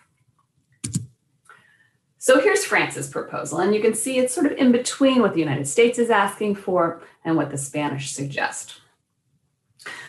So 2.20 2.40
here's 2.40 2.66
France's 2.66 3.10
proposal, 3.10 3.60
and 3.60 3.74
you 3.74 3.82
can 3.82 3.94
see 3.94 4.18
it's 4.18 4.34
sort 4.34 4.48
of 4.48 4.52
in 4.54 4.72
between 4.72 5.22
what 5.22 5.34
the 5.34 5.40
United 5.40 5.68
States 5.68 5.98
is 5.98 6.10
asking 6.10 6.56
for 6.56 7.02
and 7.24 7.36
what 7.36 7.50
the 7.50 7.58
Spanish 7.58 8.12
suggest. 8.12 8.82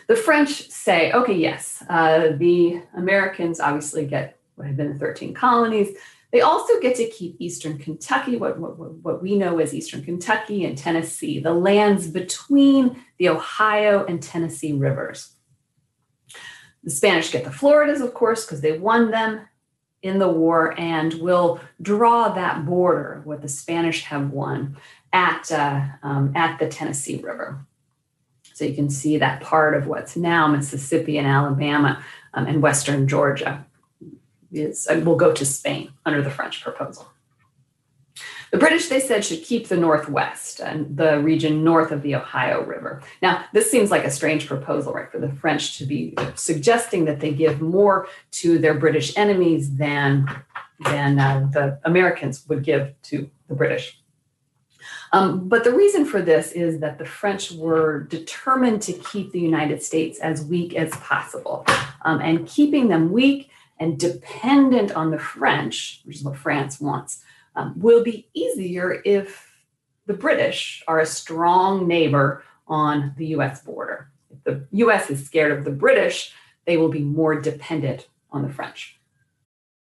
The 0.07 0.15
French 0.15 0.69
say, 0.69 1.11
okay, 1.11 1.35
yes, 1.35 1.83
uh, 1.89 2.29
the 2.37 2.81
Americans 2.95 3.59
obviously 3.59 4.05
get 4.05 4.39
what 4.55 4.67
had 4.67 4.77
been 4.77 4.93
the 4.93 4.99
13 4.99 5.33
colonies. 5.33 5.95
They 6.31 6.41
also 6.41 6.79
get 6.79 6.95
to 6.97 7.09
keep 7.09 7.37
Eastern 7.39 7.77
Kentucky, 7.79 8.35
what, 8.35 8.59
what, 8.59 8.77
what 8.77 9.21
we 9.21 9.35
know 9.35 9.57
as 9.59 9.73
Eastern 9.73 10.03
Kentucky 10.03 10.65
and 10.65 10.77
Tennessee, 10.77 11.39
the 11.39 11.53
lands 11.53 12.07
between 12.07 13.03
the 13.17 13.29
Ohio 13.29 14.05
and 14.05 14.21
Tennessee 14.21 14.73
rivers. 14.73 15.33
The 16.83 16.91
Spanish 16.91 17.31
get 17.31 17.43
the 17.43 17.51
Floridas, 17.51 18.01
of 18.01 18.13
course, 18.13 18.45
because 18.45 18.61
they 18.61 18.77
won 18.77 19.11
them 19.11 19.41
in 20.01 20.19
the 20.19 20.29
war 20.29 20.79
and 20.79 21.13
will 21.15 21.59
draw 21.81 22.29
that 22.29 22.65
border, 22.65 23.21
what 23.25 23.41
the 23.41 23.49
Spanish 23.49 24.03
have 24.03 24.29
won, 24.29 24.77
at, 25.11 25.51
uh, 25.51 25.81
um, 26.03 26.31
at 26.35 26.59
the 26.59 26.67
Tennessee 26.67 27.21
River. 27.21 27.65
So 28.59 28.65
you 28.65 28.73
can 28.73 28.89
see 28.89 29.15
that 29.15 29.39
part 29.39 29.73
of 29.73 29.87
what's 29.87 30.17
now 30.17 30.45
Mississippi 30.45 31.17
and 31.17 31.25
Alabama 31.25 32.03
um, 32.33 32.45
and 32.45 32.61
Western 32.61 33.07
Georgia 33.07 33.65
is 34.51 34.85
uh, 34.85 35.01
will 35.05 35.15
go 35.15 35.31
to 35.31 35.45
Spain 35.45 35.93
under 36.05 36.21
the 36.21 36.29
French 36.29 36.61
proposal. 36.61 37.07
The 38.51 38.57
British, 38.57 38.89
they 38.89 38.99
said, 38.99 39.23
should 39.23 39.43
keep 39.43 39.69
the 39.69 39.77
Northwest 39.77 40.59
and 40.59 40.97
the 40.97 41.21
region 41.21 41.63
north 41.63 41.93
of 41.93 42.01
the 42.01 42.15
Ohio 42.15 42.61
River. 42.65 43.01
Now, 43.21 43.45
this 43.53 43.71
seems 43.71 43.91
like 43.91 44.03
a 44.03 44.11
strange 44.11 44.45
proposal, 44.45 44.91
right, 44.91 45.09
for 45.09 45.19
the 45.19 45.31
French 45.31 45.77
to 45.77 45.85
be 45.85 46.13
suggesting 46.35 47.05
that 47.05 47.21
they 47.21 47.31
give 47.31 47.61
more 47.61 48.09
to 48.31 48.59
their 48.59 48.73
British 48.73 49.15
enemies 49.15 49.77
than, 49.77 50.27
than 50.81 51.17
uh, 51.17 51.47
the 51.53 51.79
Americans 51.85 52.45
would 52.49 52.65
give 52.65 52.93
to 53.03 53.29
the 53.47 53.55
British. 53.55 54.01
Um, 55.11 55.47
but 55.47 55.63
the 55.63 55.73
reason 55.73 56.05
for 56.05 56.21
this 56.21 56.51
is 56.51 56.79
that 56.79 56.97
the 56.97 57.05
French 57.05 57.51
were 57.51 58.01
determined 58.03 58.81
to 58.83 58.93
keep 58.93 59.31
the 59.31 59.39
United 59.39 59.81
States 59.81 60.19
as 60.19 60.45
weak 60.45 60.75
as 60.75 60.91
possible. 60.91 61.65
Um, 62.03 62.21
and 62.21 62.47
keeping 62.47 62.87
them 62.87 63.11
weak 63.11 63.49
and 63.79 63.99
dependent 63.99 64.91
on 64.91 65.11
the 65.11 65.19
French, 65.19 66.01
which 66.03 66.17
is 66.17 66.23
what 66.23 66.37
France 66.37 66.79
wants, 66.79 67.23
um, 67.55 67.73
will 67.77 68.03
be 68.03 68.29
easier 68.33 69.01
if 69.03 69.49
the 70.05 70.13
British 70.13 70.83
are 70.87 70.99
a 70.99 71.05
strong 71.05 71.87
neighbor 71.87 72.43
on 72.67 73.13
the 73.17 73.27
US 73.27 73.61
border. 73.61 74.11
If 74.31 74.43
the 74.43 74.67
US 74.71 75.09
is 75.09 75.25
scared 75.25 75.57
of 75.57 75.65
the 75.65 75.71
British, 75.71 76.33
they 76.65 76.77
will 76.77 76.89
be 76.89 77.01
more 77.01 77.39
dependent 77.39 78.07
on 78.31 78.43
the 78.43 78.49
French. 78.49 78.99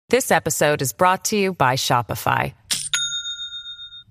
This 0.10 0.32
episode 0.32 0.82
is 0.82 0.94
brought 0.94 1.26
to 1.26 1.38
you 1.38 1.54
by 1.54 1.76
Shopify. 1.76 2.54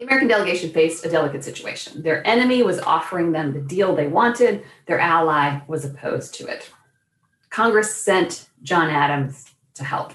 The 0.00 0.06
American 0.06 0.28
delegation 0.28 0.70
faced 0.70 1.04
a 1.04 1.10
delicate 1.10 1.44
situation. 1.44 2.02
Their 2.02 2.26
enemy 2.26 2.62
was 2.62 2.80
offering 2.80 3.32
them 3.32 3.52
the 3.52 3.60
deal 3.60 3.94
they 3.94 4.06
wanted, 4.06 4.64
their 4.86 4.98
ally 4.98 5.60
was 5.68 5.84
opposed 5.84 6.32
to 6.36 6.46
it. 6.46 6.70
Congress 7.50 7.94
sent 7.94 8.48
John 8.62 8.88
Adams 8.88 9.50
to 9.74 9.84
help. 9.84 10.14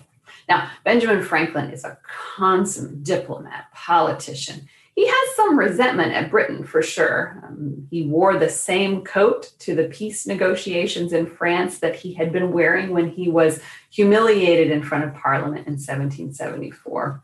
Now, 0.49 0.71
Benjamin 0.83 1.21
Franklin 1.21 1.69
is 1.69 1.83
a 1.83 1.99
consummate 2.35 3.03
diplomat, 3.03 3.71
politician. 3.75 4.67
He 4.95 5.05
has 5.05 5.35
some 5.35 5.59
resentment 5.59 6.13
at 6.13 6.31
Britain 6.31 6.63
for 6.63 6.81
sure. 6.81 7.43
Um, 7.45 7.87
he 7.91 8.07
wore 8.07 8.39
the 8.39 8.49
same 8.49 9.03
coat 9.03 9.51
to 9.59 9.75
the 9.75 9.83
peace 9.89 10.25
negotiations 10.25 11.13
in 11.13 11.27
France 11.27 11.77
that 11.79 11.95
he 11.95 12.13
had 12.15 12.33
been 12.33 12.51
wearing 12.51 12.89
when 12.89 13.11
he 13.11 13.29
was 13.29 13.59
humiliated 13.91 14.71
in 14.71 14.81
front 14.81 15.03
of 15.03 15.13
Parliament 15.13 15.67
in 15.67 15.73
1774. 15.73 17.21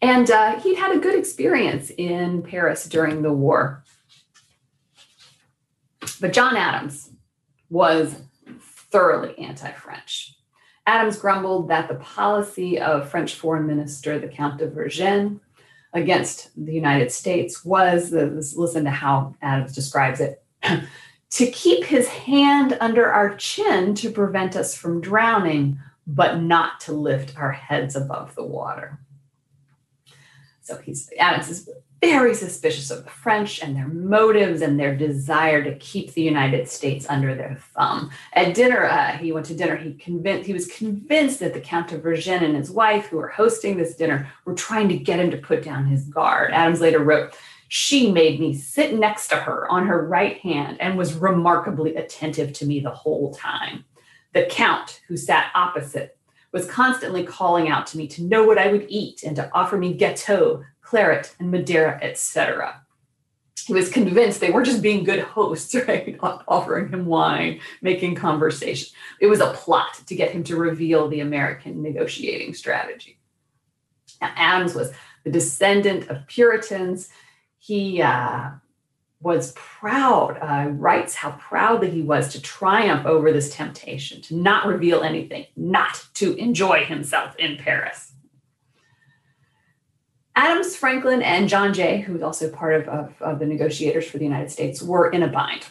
And 0.00 0.30
uh, 0.30 0.60
he'd 0.60 0.76
had 0.76 0.94
a 0.94 1.00
good 1.00 1.18
experience 1.18 1.90
in 1.90 2.42
Paris 2.42 2.86
during 2.86 3.22
the 3.22 3.32
war. 3.32 3.82
But 6.20 6.32
John 6.32 6.56
Adams 6.56 7.10
was 7.70 8.14
thoroughly 8.90 9.36
anti 9.38 9.70
French. 9.72 10.34
Adams 10.86 11.18
grumbled 11.18 11.68
that 11.68 11.88
the 11.88 11.96
policy 11.96 12.80
of 12.80 13.10
French 13.10 13.34
Foreign 13.34 13.66
Minister, 13.66 14.18
the 14.18 14.28
Count 14.28 14.58
de 14.58 14.68
Vergennes, 14.68 15.38
against 15.92 16.50
the 16.56 16.72
United 16.72 17.10
States 17.10 17.64
was 17.64 18.12
listen 18.12 18.84
to 18.84 18.90
how 18.90 19.34
Adams 19.42 19.74
describes 19.74 20.20
it 20.20 20.42
to 21.30 21.50
keep 21.50 21.84
his 21.84 22.08
hand 22.08 22.76
under 22.80 23.10
our 23.10 23.34
chin 23.36 23.94
to 23.96 24.10
prevent 24.10 24.56
us 24.56 24.74
from 24.74 25.00
drowning, 25.00 25.78
but 26.06 26.40
not 26.40 26.80
to 26.80 26.92
lift 26.92 27.36
our 27.36 27.52
heads 27.52 27.96
above 27.96 28.34
the 28.34 28.44
water. 28.44 28.98
So 30.68 30.76
he's 30.76 31.10
Adams 31.18 31.48
is 31.48 31.70
very 32.02 32.34
suspicious 32.34 32.90
of 32.90 33.02
the 33.02 33.10
French 33.10 33.62
and 33.62 33.74
their 33.74 33.88
motives 33.88 34.60
and 34.60 34.78
their 34.78 34.94
desire 34.94 35.64
to 35.64 35.74
keep 35.78 36.12
the 36.12 36.20
United 36.20 36.68
States 36.68 37.06
under 37.08 37.34
their 37.34 37.56
thumb. 37.74 38.10
At 38.34 38.54
dinner, 38.54 38.84
uh, 38.84 39.12
he 39.16 39.32
went 39.32 39.46
to 39.46 39.54
dinner. 39.54 39.76
He 39.76 39.94
convinced 39.94 40.46
he 40.46 40.52
was 40.52 40.66
convinced 40.66 41.40
that 41.40 41.54
the 41.54 41.60
Count 41.60 41.92
of 41.92 42.02
Vergennes 42.02 42.44
and 42.44 42.54
his 42.54 42.70
wife, 42.70 43.06
who 43.06 43.16
were 43.16 43.28
hosting 43.28 43.78
this 43.78 43.96
dinner, 43.96 44.30
were 44.44 44.54
trying 44.54 44.90
to 44.90 44.98
get 44.98 45.18
him 45.18 45.30
to 45.30 45.38
put 45.38 45.64
down 45.64 45.86
his 45.86 46.04
guard. 46.04 46.52
Adams 46.52 46.82
later 46.82 47.02
wrote, 47.02 47.34
"She 47.68 48.12
made 48.12 48.38
me 48.38 48.52
sit 48.52 48.92
next 48.92 49.28
to 49.28 49.36
her 49.36 49.66
on 49.70 49.86
her 49.86 50.06
right 50.06 50.36
hand 50.40 50.76
and 50.80 50.98
was 50.98 51.14
remarkably 51.14 51.96
attentive 51.96 52.52
to 52.52 52.66
me 52.66 52.80
the 52.80 52.90
whole 52.90 53.32
time. 53.32 53.86
The 54.34 54.44
Count, 54.44 55.00
who 55.08 55.16
sat 55.16 55.50
opposite, 55.54 56.17
was 56.52 56.66
constantly 56.66 57.24
calling 57.24 57.68
out 57.68 57.86
to 57.88 57.98
me 57.98 58.06
to 58.08 58.22
know 58.22 58.44
what 58.44 58.58
I 58.58 58.72
would 58.72 58.86
eat 58.88 59.22
and 59.22 59.36
to 59.36 59.50
offer 59.52 59.76
me 59.76 59.96
gâteau, 59.96 60.64
claret, 60.80 61.34
and 61.38 61.50
Madeira, 61.50 61.98
etc. 62.02 62.82
He 63.66 63.74
was 63.74 63.90
convinced 63.90 64.40
they 64.40 64.50
were 64.50 64.62
just 64.62 64.80
being 64.80 65.04
good 65.04 65.20
hosts, 65.20 65.74
right? 65.88 66.18
Offering 66.22 66.88
him 66.88 67.04
wine, 67.04 67.60
making 67.82 68.14
conversation. 68.14 68.94
It 69.20 69.26
was 69.26 69.40
a 69.40 69.52
plot 69.52 70.00
to 70.06 70.14
get 70.14 70.30
him 70.30 70.42
to 70.44 70.56
reveal 70.56 71.08
the 71.08 71.20
American 71.20 71.82
negotiating 71.82 72.54
strategy. 72.54 73.18
Now, 74.20 74.32
Adams 74.36 74.74
was 74.74 74.92
the 75.24 75.30
descendant 75.30 76.08
of 76.08 76.26
Puritans. 76.26 77.10
He 77.58 78.00
uh, 78.00 78.50
was 79.20 79.52
proud, 79.52 80.38
uh, 80.40 80.70
writes 80.70 81.14
how 81.14 81.32
proudly 81.32 81.90
he 81.90 82.02
was 82.02 82.28
to 82.32 82.40
triumph 82.40 83.04
over 83.04 83.32
this 83.32 83.54
temptation, 83.54 84.22
to 84.22 84.36
not 84.36 84.66
reveal 84.66 85.02
anything, 85.02 85.46
not 85.56 86.06
to 86.14 86.34
enjoy 86.36 86.84
himself 86.84 87.34
in 87.36 87.56
Paris. 87.56 88.12
Adams, 90.36 90.76
Franklin, 90.76 91.20
and 91.20 91.48
John 91.48 91.74
Jay, 91.74 92.00
who 92.00 92.12
was 92.12 92.22
also 92.22 92.48
part 92.48 92.74
of, 92.74 92.88
of, 92.88 93.20
of 93.20 93.38
the 93.40 93.46
negotiators 93.46 94.08
for 94.08 94.18
the 94.18 94.24
United 94.24 94.52
States, 94.52 94.80
were 94.80 95.10
in 95.10 95.24
a 95.24 95.28
bind. 95.28 95.66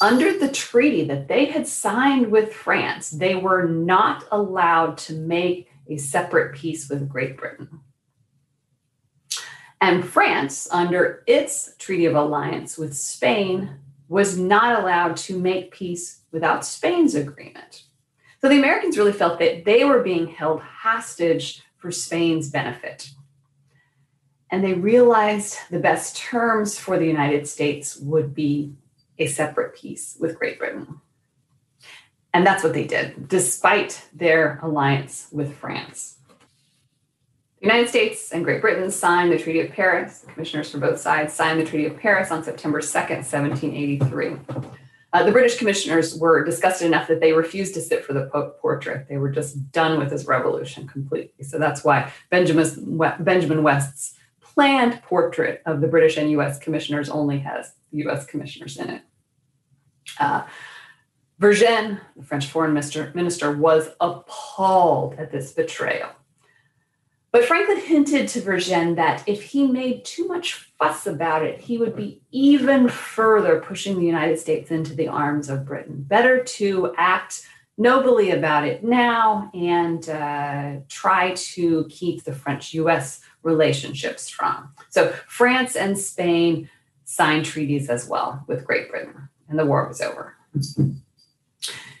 Under 0.00 0.36
the 0.36 0.48
treaty 0.48 1.04
that 1.04 1.28
they 1.28 1.44
had 1.44 1.68
signed 1.68 2.32
with 2.32 2.52
France, 2.52 3.10
they 3.10 3.36
were 3.36 3.64
not 3.64 4.24
allowed 4.32 4.98
to 4.98 5.14
make 5.14 5.70
a 5.88 5.98
separate 5.98 6.54
peace 6.54 6.88
with 6.88 7.08
Great 7.08 7.36
Britain. 7.36 7.80
And 9.80 10.04
France, 10.04 10.68
under 10.70 11.22
its 11.26 11.74
Treaty 11.78 12.06
of 12.06 12.16
Alliance 12.16 12.76
with 12.76 12.96
Spain, 12.96 13.76
was 14.08 14.38
not 14.38 14.80
allowed 14.80 15.16
to 15.18 15.38
make 15.38 15.70
peace 15.70 16.22
without 16.32 16.64
Spain's 16.64 17.14
agreement. 17.14 17.84
So 18.40 18.48
the 18.48 18.58
Americans 18.58 18.96
really 18.96 19.12
felt 19.12 19.38
that 19.38 19.64
they 19.64 19.84
were 19.84 20.02
being 20.02 20.26
held 20.26 20.60
hostage 20.60 21.62
for 21.76 21.90
Spain's 21.90 22.50
benefit. 22.50 23.10
And 24.50 24.64
they 24.64 24.74
realized 24.74 25.58
the 25.70 25.78
best 25.78 26.16
terms 26.16 26.78
for 26.78 26.98
the 26.98 27.06
United 27.06 27.46
States 27.46 27.96
would 27.96 28.34
be 28.34 28.74
a 29.18 29.26
separate 29.26 29.76
peace 29.76 30.16
with 30.18 30.38
Great 30.38 30.58
Britain. 30.58 31.00
And 32.32 32.46
that's 32.46 32.62
what 32.62 32.72
they 32.72 32.86
did, 32.86 33.28
despite 33.28 34.08
their 34.14 34.60
alliance 34.62 35.28
with 35.32 35.56
France. 35.56 36.17
The 37.60 37.66
United 37.66 37.88
States 37.88 38.30
and 38.30 38.44
Great 38.44 38.60
Britain 38.60 38.88
signed 38.88 39.32
the 39.32 39.38
Treaty 39.38 39.58
of 39.60 39.72
Paris. 39.72 40.20
The 40.20 40.30
commissioners 40.32 40.70
from 40.70 40.78
both 40.78 41.00
sides 41.00 41.34
signed 41.34 41.60
the 41.60 41.64
Treaty 41.64 41.86
of 41.86 41.96
Paris 41.96 42.30
on 42.30 42.44
September 42.44 42.80
2nd, 42.80 43.26
1783. 43.26 44.36
Uh, 45.12 45.22
the 45.24 45.32
British 45.32 45.58
commissioners 45.58 46.16
were 46.16 46.44
disgusted 46.44 46.86
enough 46.86 47.08
that 47.08 47.18
they 47.18 47.32
refused 47.32 47.74
to 47.74 47.80
sit 47.80 48.04
for 48.04 48.12
the 48.12 48.26
Pope 48.26 48.60
portrait. 48.60 49.08
They 49.08 49.16
were 49.16 49.30
just 49.30 49.72
done 49.72 49.98
with 49.98 50.10
this 50.10 50.26
revolution 50.26 50.86
completely. 50.86 51.44
So 51.44 51.58
that's 51.58 51.82
why 51.82 52.12
Benjamin, 52.30 53.62
West's 53.64 54.14
planned 54.40 55.02
portrait 55.02 55.60
of 55.66 55.80
the 55.80 55.88
British 55.88 56.16
and 56.16 56.30
US 56.32 56.60
commissioners 56.60 57.08
only 57.08 57.40
has 57.40 57.72
US 57.90 58.24
commissioners 58.24 58.76
in 58.76 58.90
it. 58.90 59.02
Uh, 60.20 60.44
Vergennes, 61.40 61.98
the 62.16 62.22
French 62.22 62.46
foreign 62.46 62.72
minister, 62.72 63.10
minister, 63.14 63.50
was 63.50 63.90
appalled 64.00 65.14
at 65.14 65.32
this 65.32 65.52
betrayal. 65.52 66.10
But 67.30 67.44
Franklin 67.44 67.78
hinted 67.80 68.28
to 68.28 68.40
Vergennes 68.40 68.96
that 68.96 69.22
if 69.26 69.42
he 69.42 69.66
made 69.66 70.04
too 70.04 70.26
much 70.26 70.54
fuss 70.78 71.06
about 71.06 71.42
it, 71.42 71.60
he 71.60 71.76
would 71.76 71.94
be 71.94 72.22
even 72.30 72.88
further 72.88 73.60
pushing 73.60 73.98
the 73.98 74.06
United 74.06 74.38
States 74.38 74.70
into 74.70 74.94
the 74.94 75.08
arms 75.08 75.50
of 75.50 75.66
Britain. 75.66 76.04
Better 76.08 76.42
to 76.42 76.94
act 76.96 77.46
nobly 77.76 78.30
about 78.30 78.66
it 78.66 78.82
now 78.82 79.50
and 79.54 80.08
uh, 80.08 80.80
try 80.88 81.32
to 81.34 81.86
keep 81.90 82.24
the 82.24 82.34
French 82.34 82.74
US 82.74 83.20
relationship 83.42 84.18
strong. 84.18 84.70
So 84.90 85.12
France 85.28 85.76
and 85.76 85.98
Spain 85.98 86.68
signed 87.04 87.44
treaties 87.44 87.88
as 87.88 88.08
well 88.08 88.44
with 88.46 88.64
Great 88.64 88.90
Britain, 88.90 89.28
and 89.48 89.58
the 89.58 89.66
war 89.66 89.86
was 89.86 90.00
over. 90.00 90.34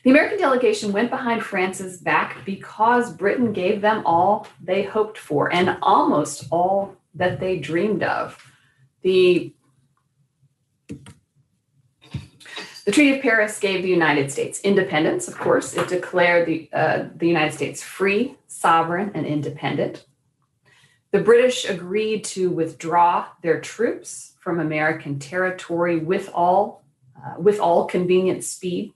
The 0.04 0.10
American 0.10 0.38
delegation 0.38 0.92
went 0.92 1.10
behind 1.10 1.42
France's 1.42 2.00
back 2.00 2.44
because 2.44 3.12
Britain 3.12 3.52
gave 3.52 3.80
them 3.80 4.02
all 4.06 4.46
they 4.62 4.82
hoped 4.84 5.18
for 5.18 5.52
and 5.52 5.76
almost 5.82 6.46
all 6.50 6.96
that 7.14 7.40
they 7.40 7.58
dreamed 7.58 8.04
of. 8.04 8.40
The, 9.02 9.52
the 12.84 12.92
Treaty 12.92 13.16
of 13.16 13.22
Paris 13.22 13.58
gave 13.58 13.82
the 13.82 13.88
United 13.88 14.30
States 14.30 14.60
independence, 14.60 15.26
of 15.26 15.36
course. 15.36 15.74
It 15.74 15.88
declared 15.88 16.46
the, 16.46 16.70
uh, 16.72 17.08
the 17.16 17.26
United 17.26 17.54
States 17.54 17.82
free, 17.82 18.36
sovereign, 18.46 19.10
and 19.14 19.26
independent. 19.26 20.06
The 21.10 21.20
British 21.20 21.68
agreed 21.68 22.22
to 22.24 22.50
withdraw 22.50 23.26
their 23.42 23.60
troops 23.60 24.34
from 24.38 24.60
American 24.60 25.18
territory 25.18 25.98
with 25.98 26.30
all, 26.32 26.84
uh, 27.16 27.40
with 27.40 27.58
all 27.58 27.86
convenient 27.86 28.44
speed 28.44 28.92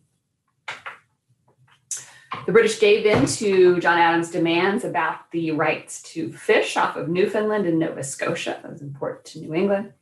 the 2.47 2.53
British 2.53 2.81
gave 2.81 3.07
in 3.07 3.27
to 3.27 3.79
John 3.81 3.99
Adams' 3.99 4.31
demands 4.31 4.85
about 4.85 5.31
the 5.31 5.51
rights 5.53 6.03
to 6.15 6.33
fish 6.33 6.77
off 6.77 6.97
of 6.97 7.09
Newfoundland 7.09 7.67
and 7.67 7.79
Nova 7.79 8.03
Scotia. 8.03 8.59
That 8.63 8.73
was 8.73 8.83
important 8.83 9.25
to 9.27 9.41
New 9.41 9.55
England. 9.55 9.93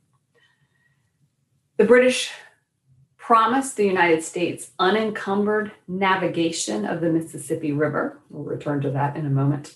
The 1.77 1.85
British 1.85 2.31
promised 3.17 3.77
the 3.77 3.85
United 3.85 4.23
States 4.23 4.71
unencumbered 4.79 5.71
navigation 5.87 6.85
of 6.85 7.01
the 7.01 7.09
Mississippi 7.09 7.71
River. 7.71 8.19
We'll 8.29 8.43
return 8.43 8.81
to 8.81 8.91
that 8.91 9.15
in 9.15 9.25
a 9.25 9.29
moment. 9.29 9.75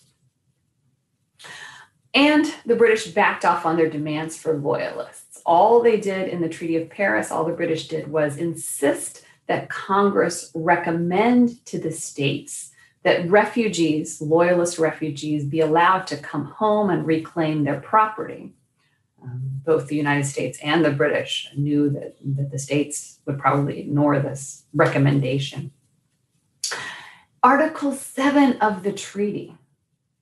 And 2.13 2.51
the 2.65 2.75
British 2.75 3.07
backed 3.07 3.43
off 3.43 3.65
on 3.65 3.75
their 3.75 3.89
demands 3.89 4.37
for 4.37 4.57
loyalists. 4.57 5.41
All 5.45 5.81
they 5.83 5.99
did 5.99 6.29
in 6.29 6.41
the 6.41 6.49
Treaty 6.49 6.77
of 6.77 6.89
Paris, 6.89 7.29
all 7.29 7.43
the 7.43 7.53
British 7.53 7.89
did 7.89 8.07
was 8.07 8.37
insist 8.37 9.24
that 9.47 9.69
Congress 9.69 10.51
recommend 10.53 11.65
to 11.65 11.79
the 11.79 11.91
states 11.91 12.71
that 13.03 13.29
refugees, 13.29 14.19
loyalist 14.19 14.79
refugees, 14.79 15.45
be 15.45 15.59
allowed 15.59 16.07
to 16.07 16.17
come 16.17 16.45
home 16.45 16.89
and 16.89 17.05
reclaim 17.05 17.63
their 17.63 17.79
property. 17.79 18.55
Um, 19.21 19.61
both 19.63 19.87
the 19.87 19.95
United 19.95 20.25
States 20.25 20.59
and 20.63 20.83
the 20.83 20.91
British 20.91 21.49
knew 21.55 21.89
that, 21.91 22.15
that 22.35 22.51
the 22.51 22.59
states 22.59 23.19
would 23.25 23.37
probably 23.37 23.79
ignore 23.79 24.19
this 24.19 24.63
recommendation. 24.73 25.71
Article 27.43 27.91
7 27.91 28.57
of 28.59 28.81
the 28.81 28.91
treaty 28.91 29.55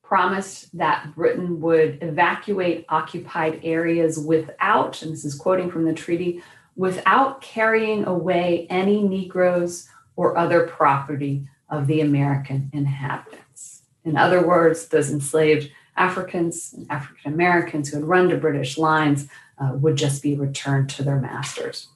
promised 0.04 0.78
that 0.78 1.16
Britain 1.16 1.62
would 1.62 2.00
evacuate 2.04 2.86
occupied 2.90 3.62
areas 3.64 4.20
without, 4.20 5.02
and 5.02 5.14
this 5.14 5.24
is 5.24 5.34
quoting 5.34 5.72
from 5.72 5.86
the 5.86 5.94
treaty, 5.94 6.44
without 6.76 7.42
carrying 7.42 8.06
away 8.06 8.68
any 8.70 9.02
Negroes 9.04 9.88
or 10.16 10.38
other 10.38 10.68
property 10.68 11.48
of 11.70 11.88
the 11.88 12.02
American 12.02 12.70
inhabitants. 12.74 13.84
In 14.04 14.18
other 14.18 14.46
words, 14.46 14.88
those 14.88 15.10
enslaved 15.10 15.72
Africans 15.96 16.74
and 16.74 16.90
African 16.90 17.34
Americans 17.34 17.90
who 17.90 17.98
had 17.98 18.06
run 18.06 18.30
to 18.30 18.38
British 18.38 18.78
lines 18.78 19.28
uh, 19.58 19.74
would 19.74 19.96
just 19.96 20.22
be 20.22 20.36
returned 20.36 20.90
to 20.90 21.04
their 21.04 21.20
masters. 21.20 21.88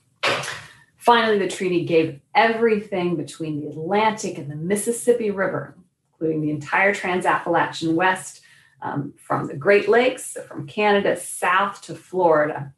Finally, 0.97 1.39
the 1.39 1.47
treaty 1.47 1.85
gave 1.85 2.19
everything 2.35 3.15
between 3.15 3.61
the 3.61 3.67
Atlantic 3.67 4.37
and 4.37 4.51
the 4.51 4.55
Mississippi 4.55 5.31
River, 5.31 5.75
including 6.11 6.41
the 6.41 6.49
entire 6.49 6.93
Trans-Appalachian 6.93 7.95
West, 7.95 8.41
um, 8.81 9.13
from 9.17 9.47
the 9.47 9.55
Great 9.55 9.89
Lakes, 9.89 10.37
from 10.47 10.67
Canada 10.67 11.17
south 11.17 11.81
to 11.83 11.95
Florida, 11.95 12.73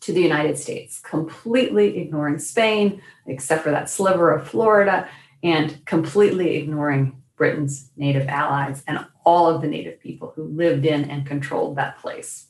to 0.00 0.12
the 0.12 0.22
United 0.22 0.58
States, 0.58 0.98
completely 1.00 1.98
ignoring 1.98 2.38
Spain, 2.38 3.00
except 3.26 3.62
for 3.62 3.70
that 3.70 3.90
sliver 3.90 4.30
of 4.30 4.48
Florida, 4.48 5.08
and 5.42 5.84
completely 5.86 6.56
ignoring 6.56 7.22
Britain's 7.36 7.90
native 7.96 8.28
allies 8.28 8.82
and 8.86 9.06
all 9.24 9.48
of 9.48 9.60
the 9.60 9.68
native 9.68 10.00
people 10.00 10.32
who 10.34 10.44
lived 10.44 10.86
in 10.86 11.10
and 11.10 11.26
controlled 11.26 11.76
that 11.76 11.98
place. 11.98 12.46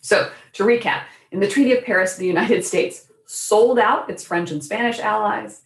So, 0.00 0.30
to 0.52 0.64
recap, 0.64 1.04
in 1.32 1.40
the 1.40 1.48
Treaty 1.48 1.72
of 1.72 1.84
Paris, 1.84 2.16
the 2.16 2.26
United 2.26 2.64
States 2.72 3.08
sold 3.26 3.78
out 3.78 4.10
its 4.10 4.24
French 4.24 4.50
and 4.50 4.62
Spanish 4.62 5.00
allies, 5.00 5.62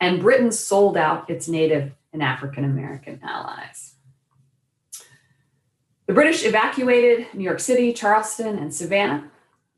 and 0.00 0.20
Britain 0.20 0.52
sold 0.52 0.96
out 0.96 1.30
its 1.30 1.48
native 1.48 1.92
and 2.12 2.22
African 2.22 2.64
American 2.64 3.20
allies. 3.22 3.94
The 6.06 6.12
British 6.12 6.44
evacuated 6.44 7.26
New 7.34 7.44
York 7.44 7.60
City, 7.60 7.92
Charleston, 7.92 8.58
and 8.58 8.72
Savannah 8.72 9.30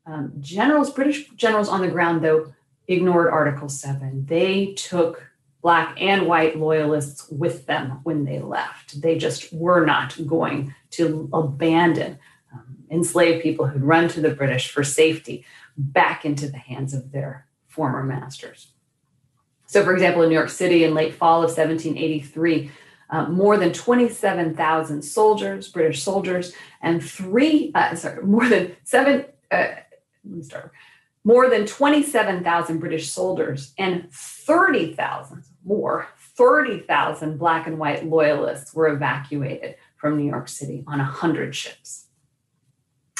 um, 0.09 0.33
generals, 0.41 0.91
British 0.91 1.29
generals 1.31 1.69
on 1.69 1.83
the 1.83 1.89
ground, 1.89 2.25
though, 2.25 2.53
ignored 2.87 3.31
Article 3.31 3.69
7. 3.69 4.25
They 4.27 4.73
took 4.73 5.31
Black 5.61 6.01
and 6.01 6.27
white 6.27 6.59
loyalists 6.59 7.29
with 7.31 7.67
them 7.67 8.01
when 8.05 8.25
they 8.25 8.39
left. 8.39 9.03
They 9.03 9.19
just 9.19 9.53
were 9.53 9.85
not 9.85 10.17
going 10.27 10.75
to 10.93 11.29
abandon 11.33 12.19
um, 12.55 12.77
enslaved 12.91 13.43
people 13.43 13.67
who'd 13.67 13.83
run 13.83 14.09
to 14.09 14.21
the 14.21 14.31
British 14.31 14.71
for 14.71 14.83
safety 14.83 15.45
back 15.77 16.25
into 16.25 16.49
the 16.49 16.59
hands 16.59 16.95
of 16.95 17.13
their 17.13 17.47
former 17.67 18.03
masters. 18.03 18.69
So, 19.67 19.85
for 19.85 19.93
example, 19.93 20.23
in 20.23 20.31
New 20.31 20.37
York 20.37 20.49
City 20.49 20.85
in 20.85 20.95
late 20.95 21.15
fall 21.15 21.43
of 21.43 21.51
1783, 21.51 22.71
uh, 23.11 23.27
more 23.27 23.59
than 23.59 23.73
27,000 23.73 25.03
soldiers, 25.03 25.69
British 25.69 26.03
soldiers, 26.03 26.55
and 26.81 27.05
three, 27.05 27.73
uh, 27.75 27.95
sorry, 27.95 28.25
more 28.25 28.49
than 28.49 28.77
seven, 28.85 29.27
uh, 29.51 29.67
let 30.29 30.37
me 30.37 30.43
start, 30.43 30.73
more 31.25 31.51
than 31.51 31.67
27,000 31.67 32.79
British 32.79 33.11
soldiers 33.11 33.73
and 33.79 34.11
30,000 34.13 35.43
more, 35.65 36.09
30,000 36.37 37.39
black 37.39 37.67
and 37.67 37.79
white 37.79 38.07
loyalists 38.07 38.75
were 38.75 38.89
evacuated 38.89 39.77
from 39.97 40.17
New 40.17 40.29
York 40.29 40.49
City 40.49 40.85
on 40.87 40.99
100 40.99 41.55
ships. 41.55 42.07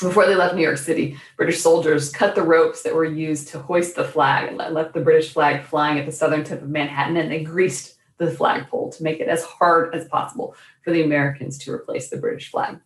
Before 0.01 0.27
they 0.27 0.37
left 0.37 0.55
New 0.55 0.63
York 0.63 0.79
City, 0.79 1.19
British 1.37 1.61
soldiers 1.61 2.13
cut 2.13 2.37
the 2.37 2.43
ropes 2.43 2.83
that 2.83 2.95
were 2.95 3.05
used 3.05 3.49
to 3.49 3.59
hoist 3.59 3.97
the 3.97 4.05
flag 4.05 4.49
and 4.49 4.57
left 4.57 4.95
the 4.95 5.01
British 5.01 5.33
flag 5.33 5.65
flying 5.65 5.99
at 5.99 6.07
the 6.07 6.13
southern 6.13 6.45
tip 6.45 6.63
of 6.63 6.69
Manhattan, 6.69 7.17
and 7.17 7.33
they 7.33 7.43
greased 7.43 7.97
the 8.19 8.31
flagpole 8.31 8.91
to 8.93 9.03
make 9.03 9.19
it 9.19 9.29
as 9.29 9.43
hard 9.45 9.95
as 9.95 10.07
possible 10.07 10.55
for 10.85 10.93
the 10.93 11.03
Americans 11.03 11.59
to 11.59 11.73
replace 11.73 12.11
the 12.11 12.17
British 12.17 12.51
flag, 12.51 12.79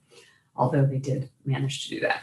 although 0.57 0.87
they 0.87 0.99
did 0.99 1.29
manage 1.45 1.85
to 1.85 1.91
do 1.91 2.01
that. 2.01 2.23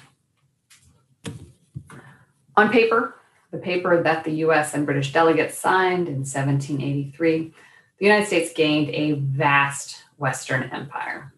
On 2.60 2.70
paper, 2.70 3.16
the 3.52 3.58
paper 3.58 4.04
that 4.04 4.26
the 4.26 4.44
US 4.44 4.74
and 4.74 4.86
British 4.86 5.14
delegates 5.14 5.58
signed 5.58 6.10
in 6.10 6.26
1783, 6.26 7.54
the 7.98 8.06
United 8.06 8.28
States 8.28 8.52
gained 8.52 8.90
a 8.90 9.14
vast 9.14 10.04
Western 10.18 10.64
empire. 10.64 11.34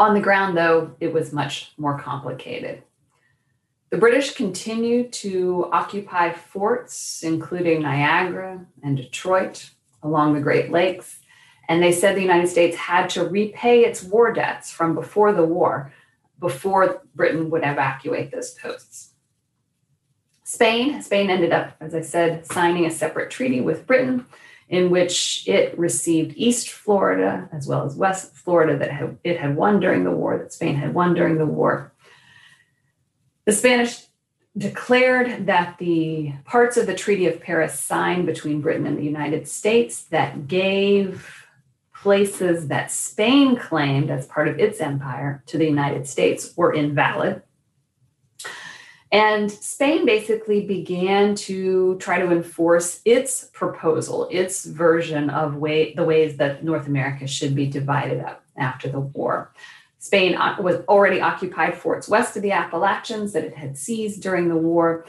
On 0.00 0.14
the 0.14 0.20
ground, 0.20 0.56
though, 0.56 0.96
it 0.98 1.12
was 1.12 1.32
much 1.32 1.70
more 1.78 2.00
complicated. 2.00 2.82
The 3.90 3.98
British 3.98 4.34
continued 4.34 5.12
to 5.12 5.68
occupy 5.70 6.32
forts, 6.32 7.22
including 7.22 7.82
Niagara 7.82 8.66
and 8.82 8.96
Detroit, 8.96 9.70
along 10.02 10.34
the 10.34 10.40
Great 10.40 10.72
Lakes. 10.72 11.20
And 11.68 11.80
they 11.80 11.92
said 11.92 12.16
the 12.16 12.22
United 12.22 12.48
States 12.48 12.76
had 12.76 13.08
to 13.10 13.22
repay 13.22 13.84
its 13.84 14.02
war 14.02 14.32
debts 14.32 14.68
from 14.68 14.96
before 14.96 15.32
the 15.32 15.44
war, 15.44 15.92
before 16.40 17.02
Britain 17.14 17.50
would 17.50 17.62
evacuate 17.62 18.32
those 18.32 18.50
posts. 18.54 19.07
Spain, 20.48 21.02
Spain 21.02 21.28
ended 21.28 21.52
up, 21.52 21.76
as 21.78 21.94
I 21.94 22.00
said, 22.00 22.46
signing 22.46 22.86
a 22.86 22.90
separate 22.90 23.30
treaty 23.30 23.60
with 23.60 23.86
Britain 23.86 24.24
in 24.70 24.88
which 24.88 25.46
it 25.46 25.78
received 25.78 26.38
East 26.38 26.70
Florida 26.70 27.50
as 27.52 27.66
well 27.66 27.84
as 27.84 27.94
West 27.94 28.34
Florida 28.34 28.78
that 28.78 29.18
it 29.24 29.38
had 29.38 29.56
won 29.56 29.78
during 29.78 30.04
the 30.04 30.10
war, 30.10 30.38
that 30.38 30.54
Spain 30.54 30.76
had 30.76 30.94
won 30.94 31.12
during 31.12 31.36
the 31.36 31.44
war. 31.44 31.92
The 33.44 33.52
Spanish 33.52 34.06
declared 34.56 35.44
that 35.44 35.76
the 35.76 36.32
parts 36.46 36.78
of 36.78 36.86
the 36.86 36.94
Treaty 36.94 37.26
of 37.26 37.42
Paris 37.42 37.78
signed 37.78 38.24
between 38.24 38.62
Britain 38.62 38.86
and 38.86 38.96
the 38.96 39.04
United 39.04 39.46
States 39.48 40.04
that 40.04 40.48
gave 40.48 41.44
places 41.94 42.68
that 42.68 42.90
Spain 42.90 43.54
claimed 43.54 44.08
as 44.08 44.26
part 44.26 44.48
of 44.48 44.58
its 44.58 44.80
empire 44.80 45.42
to 45.44 45.58
the 45.58 45.66
United 45.66 46.08
States 46.08 46.54
were 46.56 46.72
invalid. 46.72 47.42
And 49.10 49.50
Spain 49.50 50.04
basically 50.04 50.66
began 50.66 51.34
to 51.36 51.96
try 51.98 52.18
to 52.18 52.30
enforce 52.30 53.00
its 53.04 53.44
proposal, 53.54 54.28
its 54.30 54.66
version 54.66 55.30
of 55.30 55.56
way, 55.56 55.94
the 55.94 56.04
ways 56.04 56.36
that 56.36 56.62
North 56.62 56.86
America 56.86 57.26
should 57.26 57.54
be 57.54 57.66
divided 57.66 58.20
up 58.20 58.44
after 58.56 58.88
the 58.88 59.00
war. 59.00 59.52
Spain 59.98 60.34
uh, 60.34 60.56
was 60.60 60.76
already 60.88 61.20
occupied 61.20 61.76
forts 61.76 62.08
west 62.08 62.36
of 62.36 62.42
the 62.42 62.52
Appalachians 62.52 63.32
that 63.32 63.44
it 63.44 63.56
had 63.56 63.76
seized 63.76 64.22
during 64.22 64.48
the 64.48 64.56
war. 64.56 65.06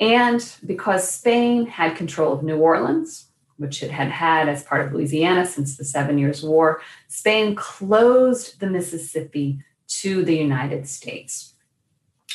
And 0.00 0.44
because 0.66 1.08
Spain 1.08 1.66
had 1.66 1.96
control 1.96 2.32
of 2.32 2.42
New 2.42 2.56
Orleans, 2.56 3.28
which 3.58 3.82
it 3.82 3.90
had 3.90 4.08
had 4.08 4.48
as 4.48 4.64
part 4.64 4.84
of 4.84 4.92
Louisiana 4.92 5.46
since 5.46 5.76
the 5.76 5.84
Seven 5.84 6.18
Years' 6.18 6.42
War, 6.42 6.80
Spain 7.06 7.54
closed 7.54 8.58
the 8.60 8.66
Mississippi 8.66 9.60
to 10.00 10.24
the 10.24 10.36
United 10.36 10.88
States. 10.88 11.51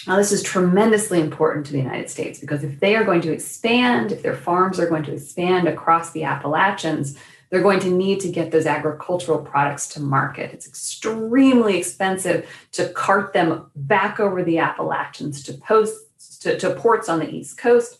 Now, 0.05 0.15
this 0.15 0.31
is 0.31 0.43
tremendously 0.43 1.19
important 1.19 1.65
to 1.65 1.71
the 1.71 1.79
United 1.79 2.09
States 2.09 2.39
because 2.39 2.63
if 2.63 2.79
they 2.79 2.95
are 2.95 3.03
going 3.03 3.21
to 3.21 3.31
expand, 3.31 4.11
if 4.11 4.21
their 4.21 4.35
farms 4.35 4.79
are 4.79 4.87
going 4.87 5.03
to 5.03 5.13
expand 5.13 5.67
across 5.67 6.11
the 6.11 6.23
Appalachians, 6.23 7.17
they're 7.49 7.61
going 7.61 7.79
to 7.79 7.89
need 7.89 8.19
to 8.21 8.29
get 8.29 8.51
those 8.51 8.65
agricultural 8.65 9.39
products 9.39 9.87
to 9.89 10.01
market. 10.01 10.53
It's 10.53 10.67
extremely 10.67 11.77
expensive 11.77 12.49
to 12.73 12.89
cart 12.89 13.33
them 13.33 13.71
back 13.75 14.19
over 14.19 14.43
the 14.43 14.59
Appalachians 14.59 15.43
to 15.43 15.53
posts 15.53 16.37
to, 16.39 16.57
to 16.59 16.75
ports 16.75 17.09
on 17.09 17.19
the 17.19 17.29
East 17.29 17.57
Coast. 17.57 17.99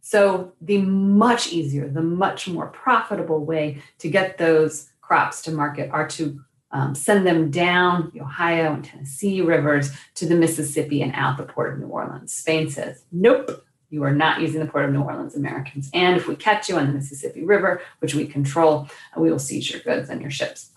So 0.00 0.52
the 0.60 0.78
much 0.78 1.52
easier, 1.52 1.88
the 1.88 2.02
much 2.02 2.48
more 2.48 2.66
profitable 2.66 3.44
way 3.44 3.82
to 3.98 4.10
get 4.10 4.36
those 4.36 4.90
crops 5.00 5.42
to 5.42 5.52
market 5.52 5.90
are 5.90 6.08
to 6.08 6.40
um, 6.72 6.94
send 6.94 7.26
them 7.26 7.50
down 7.50 8.10
the 8.14 8.22
Ohio 8.22 8.72
and 8.72 8.84
Tennessee 8.84 9.40
rivers 9.40 9.90
to 10.14 10.26
the 10.26 10.34
Mississippi 10.34 11.02
and 11.02 11.14
out 11.14 11.36
the 11.36 11.44
port 11.44 11.74
of 11.74 11.78
New 11.78 11.86
Orleans. 11.86 12.32
Spain 12.32 12.70
says, 12.70 13.04
nope, 13.12 13.64
you 13.90 14.02
are 14.04 14.14
not 14.14 14.40
using 14.40 14.60
the 14.60 14.66
Port 14.66 14.86
of 14.86 14.92
New 14.92 15.02
Orleans, 15.02 15.36
Americans. 15.36 15.90
And 15.92 16.16
if 16.16 16.26
we 16.26 16.34
catch 16.34 16.68
you 16.68 16.76
on 16.78 16.86
the 16.86 16.94
Mississippi 16.94 17.44
River, 17.44 17.82
which 17.98 18.14
we 18.14 18.26
control, 18.26 18.88
we 19.18 19.30
will 19.30 19.38
seize 19.38 19.70
your 19.70 19.80
goods 19.80 20.08
and 20.08 20.22
your 20.22 20.30
ships, 20.30 20.70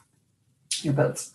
your 0.81 0.93
boats. 0.93 1.33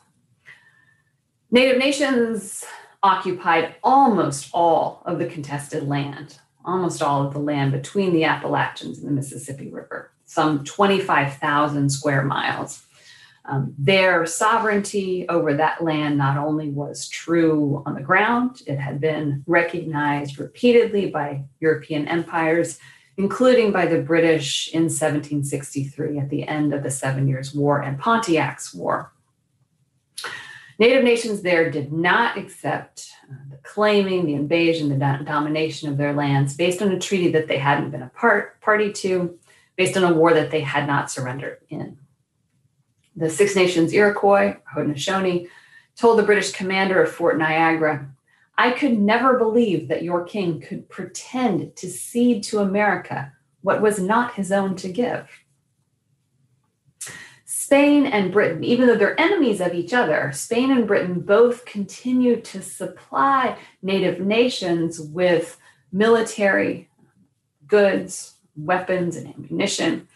Native 1.51 1.79
nations 1.79 2.65
occupied 3.03 3.77
almost 3.83 4.51
all 4.53 5.03
of 5.07 5.19
the 5.19 5.27
contested 5.27 5.89
land, 5.89 6.39
almost 6.67 7.03
all 7.03 7.27
of 7.27 7.33
the 7.33 7.41
land 7.41 7.73
between 7.73 8.13
the 8.13 8.25
Appalachians 8.25 8.99
and 8.99 9.09
the 9.09 9.13
Mississippi 9.13 9.71
River, 9.71 10.13
some 10.27 10.63
25,000 10.65 11.89
square 11.89 12.23
miles. 12.23 12.85
Um, 13.47 13.75
their 13.79 14.27
sovereignty 14.27 15.27
over 15.29 15.55
that 15.55 15.83
land 15.83 16.19
not 16.19 16.37
only 16.37 16.69
was 16.69 17.09
true 17.09 17.83
on 17.87 17.95
the 17.95 18.01
ground, 18.01 18.63
it 18.67 18.79
had 18.79 19.01
been 19.01 19.43
recognized 19.47 20.39
repeatedly 20.39 21.11
by 21.11 21.45
European 21.59 22.07
empires, 22.07 22.79
including 23.17 23.73
by 23.73 23.87
the 23.87 24.03
British 24.03 24.69
in 24.75 24.85
1763 24.85 26.19
at 26.19 26.29
the 26.29 26.47
end 26.47 26.75
of 26.75 26.83
the 26.83 26.91
Seven 26.91 27.27
Years' 27.27 27.55
War 27.55 27.81
and 27.81 27.99
Pontiac's 27.99 28.75
War. 28.75 29.13
Native 30.79 31.05
nations 31.05 31.43
there 31.43 31.71
did 31.71 31.93
not 31.93 32.39
accept 32.39 33.11
uh, 33.31 33.35
the 33.51 33.59
claiming, 33.59 34.25
the 34.25 34.35
invasion, 34.35 34.89
the 34.89 34.95
do- 34.95 35.25
domination 35.25 35.91
of 35.91 35.99
their 35.99 36.15
lands 36.15 36.57
based 36.57 36.81
on 36.81 36.91
a 36.91 36.99
treaty 36.99 37.31
that 37.33 37.49
they 37.49 37.59
hadn't 37.59 37.91
been 37.91 38.03
a 38.03 38.09
part, 38.09 38.59
party 38.63 38.91
to, 38.91 39.39
based 39.77 39.97
on 39.97 40.05
a 40.05 40.15
war 40.15 40.33
that 40.33 40.51
they 40.51 40.61
had 40.61 40.87
not 40.87 41.11
surrendered 41.11 41.59
in 41.69 41.99
the 43.21 43.31
Six 43.31 43.55
Nations 43.55 43.93
Iroquois, 43.93 44.57
Haudenosaunee, 44.75 45.49
told 45.97 46.19
the 46.19 46.25
British 46.25 46.53
commander 46.53 47.03
of 47.03 47.13
Fort 47.13 47.39
Niagara, 47.39 48.11
I 48.57 48.71
could 48.73 48.99
never 48.99 49.39
believe 49.39 49.89
that 49.89 50.03
your 50.03 50.25
king 50.25 50.61
could 50.61 50.89
pretend 50.89 51.77
to 51.77 51.89
cede 51.89 52.43
to 52.45 52.61
America 52.61 53.33
what 53.61 53.83
was 53.83 54.01
not 54.01 54.35
his 54.35 54.51
own 54.51 54.75
to 54.77 54.89
give. 54.89 55.29
Spain 57.45 58.07
and 58.07 58.33
Britain, 58.33 58.65
even 58.65 58.87
though 58.87 58.97
they're 58.97 59.21
enemies 59.21 59.61
of 59.61 59.75
each 59.75 59.93
other, 59.93 60.33
Spain 60.33 60.73
and 60.73 60.87
Britain 60.87 61.21
both 61.21 61.65
continued 61.65 62.45
to 62.47 62.63
supply 62.63 63.57
native 63.83 64.21
nations 64.21 64.99
with 65.01 65.59
military 65.93 66.89
goods, 67.67 68.35
weapons, 68.57 69.17
and 69.17 69.29
ammunition 69.29 70.09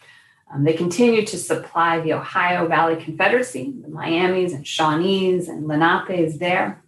um, 0.53 0.63
they 0.63 0.73
continued 0.73 1.27
to 1.27 1.37
supply 1.37 1.99
the 1.99 2.13
Ohio 2.13 2.67
Valley 2.67 3.01
Confederacy, 3.01 3.73
the 3.81 3.89
Miamis 3.89 4.53
and 4.53 4.65
Shawnees 4.65 5.49
and 5.49 5.65
Lenapes 5.65 6.37
there. 6.37 6.83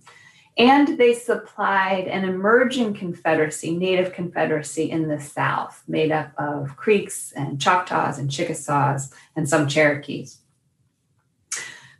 And 0.57 0.97
they 0.97 1.13
supplied 1.13 2.07
an 2.07 2.23
emerging 2.23 2.95
confederacy, 2.95 3.77
native 3.77 4.13
confederacy 4.13 4.89
in 4.89 5.07
the 5.07 5.19
South, 5.19 5.83
made 5.87 6.11
up 6.11 6.31
of 6.37 6.75
Creeks 6.75 7.31
and 7.31 7.61
Choctaws 7.61 8.17
and 8.17 8.31
Chickasaws 8.31 9.13
and 9.35 9.47
some 9.47 9.67
Cherokees. 9.67 10.39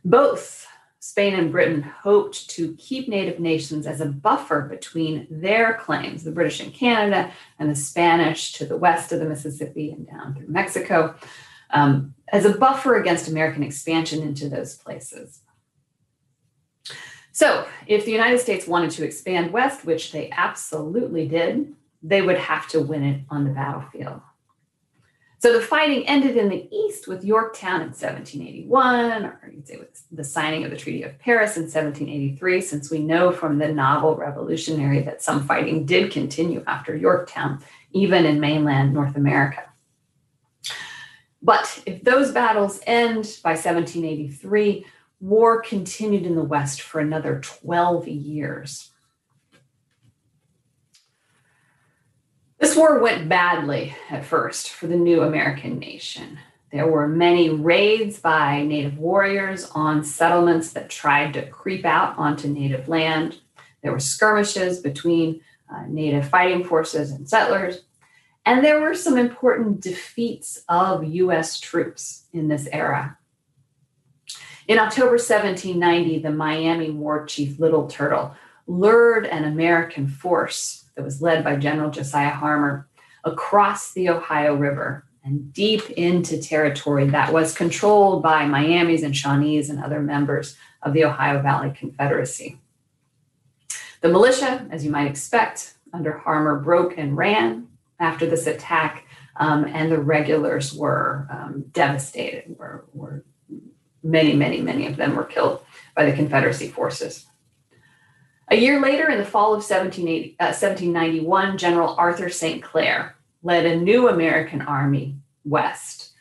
Both 0.04 0.66
Spain 0.98 1.34
and 1.34 1.52
Britain 1.52 1.82
hoped 1.82 2.50
to 2.50 2.74
keep 2.76 3.08
native 3.08 3.38
nations 3.38 3.86
as 3.86 4.00
a 4.00 4.06
buffer 4.06 4.62
between 4.62 5.26
their 5.30 5.74
claims, 5.74 6.24
the 6.24 6.32
British 6.32 6.60
in 6.60 6.70
Canada 6.72 7.32
and 7.58 7.70
the 7.70 7.76
Spanish 7.76 8.52
to 8.54 8.64
the 8.66 8.76
west 8.76 9.12
of 9.12 9.20
the 9.20 9.24
Mississippi 9.24 9.90
and 9.92 10.06
down 10.06 10.34
through 10.34 10.48
Mexico, 10.48 11.14
um, 11.70 12.14
as 12.28 12.44
a 12.44 12.56
buffer 12.56 12.96
against 12.96 13.28
American 13.28 13.62
expansion 13.62 14.22
into 14.22 14.48
those 14.48 14.76
places. 14.76 15.40
So, 17.32 17.66
if 17.86 18.04
the 18.04 18.10
United 18.10 18.40
States 18.40 18.66
wanted 18.66 18.90
to 18.92 19.04
expand 19.04 19.52
west, 19.52 19.84
which 19.84 20.10
they 20.10 20.28
absolutely 20.30 21.28
did, 21.28 21.72
they 22.02 22.20
would 22.20 22.38
have 22.38 22.66
to 22.68 22.80
win 22.80 23.04
it 23.04 23.20
on 23.30 23.44
the 23.44 23.50
battlefield. 23.50 24.20
So 25.40 25.52
the 25.52 25.60
fighting 25.60 26.04
ended 26.08 26.36
in 26.36 26.48
the 26.48 26.68
east 26.74 27.06
with 27.06 27.24
Yorktown 27.24 27.80
in 27.80 27.88
1781, 27.88 29.24
or 29.24 29.50
you'd 29.52 29.68
say 29.68 29.76
with 29.76 30.02
the 30.10 30.24
signing 30.24 30.64
of 30.64 30.72
the 30.72 30.76
Treaty 30.76 31.04
of 31.04 31.16
Paris 31.20 31.56
in 31.56 31.62
1783, 31.62 32.60
since 32.60 32.90
we 32.90 32.98
know 32.98 33.30
from 33.30 33.58
the 33.58 33.68
novel 33.68 34.16
Revolutionary 34.16 35.00
that 35.02 35.22
some 35.22 35.46
fighting 35.46 35.86
did 35.86 36.10
continue 36.10 36.64
after 36.66 36.96
Yorktown, 36.96 37.62
even 37.92 38.26
in 38.26 38.40
mainland 38.40 38.92
North 38.92 39.14
America. 39.14 39.67
But 41.40 41.82
if 41.86 42.02
those 42.02 42.32
battles 42.32 42.80
end 42.86 43.38
by 43.42 43.50
1783, 43.50 44.84
war 45.20 45.62
continued 45.62 46.26
in 46.26 46.34
the 46.34 46.42
West 46.42 46.80
for 46.80 47.00
another 47.00 47.40
12 47.40 48.08
years. 48.08 48.90
This 52.58 52.76
war 52.76 52.98
went 52.98 53.28
badly 53.28 53.94
at 54.10 54.24
first 54.24 54.70
for 54.70 54.88
the 54.88 54.96
new 54.96 55.22
American 55.22 55.78
nation. 55.78 56.38
There 56.72 56.88
were 56.88 57.08
many 57.08 57.48
raids 57.48 58.18
by 58.18 58.62
Native 58.62 58.98
warriors 58.98 59.70
on 59.70 60.04
settlements 60.04 60.72
that 60.72 60.90
tried 60.90 61.34
to 61.34 61.48
creep 61.48 61.86
out 61.86 62.18
onto 62.18 62.48
Native 62.48 62.88
land. 62.88 63.38
There 63.82 63.92
were 63.92 64.00
skirmishes 64.00 64.80
between 64.80 65.40
uh, 65.72 65.84
Native 65.86 66.28
fighting 66.28 66.64
forces 66.64 67.12
and 67.12 67.28
settlers. 67.28 67.84
And 68.48 68.64
there 68.64 68.80
were 68.80 68.94
some 68.94 69.18
important 69.18 69.82
defeats 69.82 70.64
of 70.70 71.04
US 71.04 71.60
troops 71.60 72.28
in 72.32 72.48
this 72.48 72.66
era. 72.72 73.18
In 74.66 74.78
October 74.78 75.18
1790, 75.18 76.20
the 76.20 76.30
Miami 76.30 76.90
war 76.90 77.26
chief 77.26 77.60
Little 77.60 77.88
Turtle 77.88 78.34
lured 78.66 79.26
an 79.26 79.44
American 79.44 80.08
force 80.08 80.86
that 80.94 81.04
was 81.04 81.20
led 81.20 81.44
by 81.44 81.56
General 81.56 81.90
Josiah 81.90 82.30
Harmar 82.30 82.88
across 83.22 83.92
the 83.92 84.08
Ohio 84.08 84.54
River 84.54 85.04
and 85.22 85.52
deep 85.52 85.90
into 85.90 86.40
territory 86.40 87.06
that 87.10 87.34
was 87.34 87.54
controlled 87.54 88.22
by 88.22 88.46
Miamis 88.46 89.02
and 89.02 89.14
Shawnees 89.14 89.68
and 89.68 89.78
other 89.78 90.00
members 90.00 90.56
of 90.82 90.94
the 90.94 91.04
Ohio 91.04 91.42
Valley 91.42 91.70
Confederacy. 91.76 92.58
The 94.00 94.08
militia, 94.08 94.66
as 94.70 94.86
you 94.86 94.90
might 94.90 95.10
expect, 95.10 95.74
under 95.92 96.16
Harmar 96.16 96.60
broke 96.60 96.96
and 96.96 97.14
ran 97.14 97.67
after 98.00 98.26
this 98.26 98.46
attack, 98.46 99.06
um, 99.36 99.64
and 99.64 99.90
the 99.90 100.00
regulars 100.00 100.72
were 100.72 101.26
um, 101.30 101.64
devastated. 101.72 102.56
Were, 102.58 102.86
were 102.92 103.24
many, 104.02 104.34
many, 104.34 104.60
many 104.60 104.86
of 104.86 104.96
them 104.96 105.16
were 105.16 105.24
killed 105.24 105.62
by 105.94 106.04
the 106.04 106.12
Confederacy 106.12 106.68
forces. 106.68 107.26
A 108.50 108.56
year 108.56 108.80
later, 108.80 109.10
in 109.10 109.18
the 109.18 109.24
fall 109.24 109.52
of 109.52 109.62
1791, 109.68 111.46
uh, 111.46 111.56
General 111.56 111.94
Arthur 111.98 112.30
St. 112.30 112.62
Clair 112.62 113.16
led 113.42 113.66
a 113.66 113.76
new 113.76 114.08
American 114.08 114.62
army 114.62 115.16
west. 115.44 116.12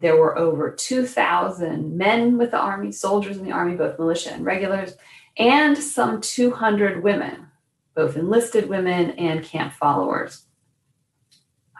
There 0.00 0.16
were 0.16 0.38
over 0.38 0.70
2,000 0.70 1.96
men 1.96 2.38
with 2.38 2.50
the 2.50 2.58
army, 2.58 2.92
soldiers 2.92 3.36
in 3.36 3.44
the 3.44 3.52
army, 3.52 3.76
both 3.76 3.98
militia 3.98 4.32
and 4.32 4.44
regulars, 4.44 4.96
and 5.36 5.76
some 5.76 6.22
200 6.22 7.02
women, 7.02 7.48
both 7.94 8.16
enlisted 8.16 8.70
women 8.70 9.10
and 9.12 9.44
camp 9.44 9.74
followers. 9.74 10.45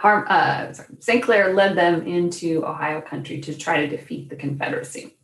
Uh, 0.02 0.72
St. 1.00 1.22
Clair 1.22 1.54
led 1.54 1.76
them 1.76 2.06
into 2.06 2.64
Ohio 2.64 3.00
country 3.00 3.40
to 3.40 3.56
try 3.56 3.80
to 3.80 3.88
defeat 3.88 4.28
the 4.28 4.36
Confederacy. 4.36 5.16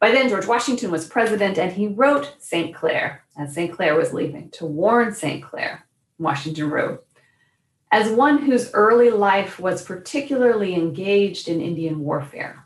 By 0.00 0.10
then, 0.10 0.28
George 0.28 0.46
Washington 0.46 0.90
was 0.90 1.06
president, 1.06 1.58
and 1.58 1.70
he 1.70 1.86
wrote 1.86 2.34
St. 2.38 2.74
Clair 2.74 3.24
as 3.36 3.54
St. 3.54 3.72
Clair 3.72 3.94
was 3.94 4.12
leaving 4.12 4.50
to 4.50 4.66
warn 4.66 5.14
St. 5.14 5.42
Clair. 5.42 5.86
Washington 6.18 6.70
wrote, 6.70 7.04
as 7.92 8.10
one 8.10 8.38
whose 8.38 8.72
early 8.72 9.10
life 9.10 9.60
was 9.60 9.84
particularly 9.84 10.74
engaged 10.74 11.46
in 11.46 11.60
Indian 11.60 12.00
warfare, 12.00 12.64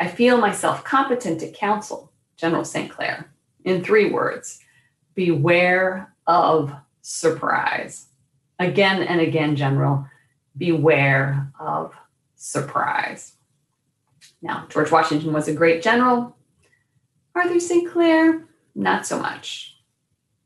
I 0.00 0.08
feel 0.08 0.36
myself 0.36 0.82
competent 0.82 1.40
to 1.40 1.50
counsel 1.52 2.12
General 2.36 2.64
St. 2.64 2.90
Clair 2.90 3.30
in 3.64 3.84
three 3.84 4.10
words 4.10 4.58
beware 5.14 6.12
of 6.26 6.74
surprise. 7.02 8.08
Again 8.58 9.02
and 9.02 9.20
again, 9.20 9.54
General, 9.54 10.06
beware 10.56 11.52
of 11.58 11.94
surprise. 12.36 13.34
Now, 14.42 14.66
George 14.68 14.90
Washington 14.90 15.32
was 15.32 15.48
a 15.48 15.54
great 15.54 15.82
general. 15.82 16.36
Arthur 17.34 17.60
St. 17.60 17.90
Clair, 17.90 18.46
not 18.74 19.06
so 19.06 19.18
much. 19.18 19.76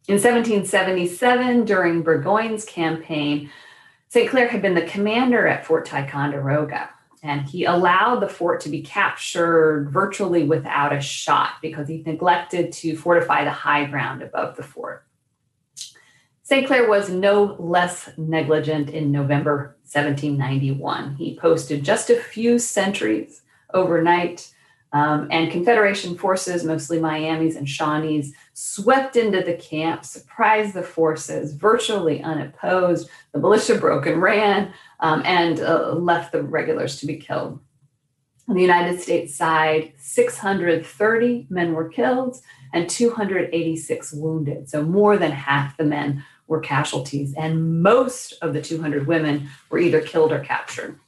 In 0.07 0.15
1777, 0.15 1.65
during 1.65 2.03
Burgoyne's 2.03 2.65
campaign, 2.65 3.51
St. 4.09 4.31
Clair 4.31 4.49
had 4.49 4.63
been 4.63 4.75
the 4.75 4.83
commander 4.83 5.47
at 5.47 5.67
Fort 5.67 5.85
Ticonderoga, 5.85 6.89
and 7.23 7.43
he 7.43 7.65
allowed 7.65 8.21
the 8.21 8.29
fort 8.29 8.61
to 8.63 8.71
be 8.71 8.81
captured 8.81 9.91
virtually 9.91 10.45
without 10.45 10.95
a 10.95 11.01
shot 11.01 11.55
because 11.61 11.89
he 11.89 12.03
neglected 12.07 12.73
to 12.73 12.97
fortify 12.97 13.45
the 13.45 13.51
high 13.51 13.85
ground 13.85 14.23
above 14.23 14.57
the 14.57 14.63
fort. 14.63 15.05
St. 16.43 16.67
Clair 16.67 16.89
was 16.89 17.11
no 17.11 17.57
less 17.59 18.09
negligent 18.17 18.89
in 18.89 19.13
November 19.13 19.77
1791. 19.93 21.17
He 21.17 21.37
posted 21.37 21.85
just 21.85 22.11
a 22.11 22.17
few 22.17 22.59
sentries 22.59 23.43
overnight 23.73 24.53
um, 24.93 25.29
and 25.31 25.51
Confederation 25.51 26.17
forces, 26.17 26.65
mostly 26.65 26.99
Miamis 26.99 27.57
and 27.57 27.67
Shawnees, 27.67 28.33
swept 28.55 29.17
into 29.17 29.43
the 29.43 29.55
camp, 29.55 30.05
surprised 30.05 30.75
the 30.75 30.83
forces, 30.83 31.53
virtually 31.53 32.23
unopposed. 32.23 33.09
The 33.33 33.39
militia 33.39 33.75
broke 33.75 34.07
and 34.07 34.23
ran 34.23 34.73
um, 35.01 35.23
and 35.27 35.61
uh, 35.61 35.93
left 35.93 36.33
the 36.33 36.43
regulars 36.43 36.99
to 37.01 37.07
be 37.07 37.17
killed. 37.17 37.61
On 38.49 38.55
the 38.55 38.63
United 38.63 38.99
States 38.99 39.35
side, 39.35 39.93
630 39.99 41.47
men 41.51 41.75
were 41.75 41.91
killed 41.91 42.41
and 42.73 42.89
286 42.89 44.13
wounded. 44.15 44.71
So 44.71 44.83
more 44.83 45.19
than 45.19 45.33
half 45.33 45.77
the 45.77 45.85
men 45.85 46.25
were 46.49 46.61
casualties, 46.61 47.35
and 47.35 47.83
most 47.83 48.35
of 48.43 48.53
the 48.53 48.63
200 48.63 49.07
women 49.07 49.49
were 49.71 49.79
either 49.79 50.01
killed 50.01 50.33
or 50.33 50.41
captured. 50.41 50.99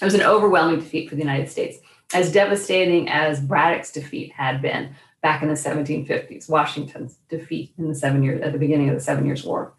It 0.00 0.04
was 0.04 0.14
an 0.14 0.22
overwhelming 0.22 0.78
defeat 0.78 1.08
for 1.08 1.16
the 1.16 1.22
United 1.22 1.50
States 1.50 1.78
as 2.14 2.32
devastating 2.32 3.08
as 3.08 3.40
Braddock's 3.40 3.90
defeat 3.90 4.32
had 4.32 4.62
been 4.62 4.94
back 5.22 5.42
in 5.42 5.48
the 5.48 5.54
1750s, 5.54 6.48
Washington's 6.48 7.18
defeat 7.28 7.72
in 7.78 7.88
the 7.88 7.94
seven 7.94 8.22
years 8.22 8.42
at 8.42 8.52
the 8.52 8.58
beginning 8.58 8.88
of 8.88 8.94
the 8.94 9.00
Seven 9.00 9.24
Years' 9.24 9.44
War. 9.44 9.72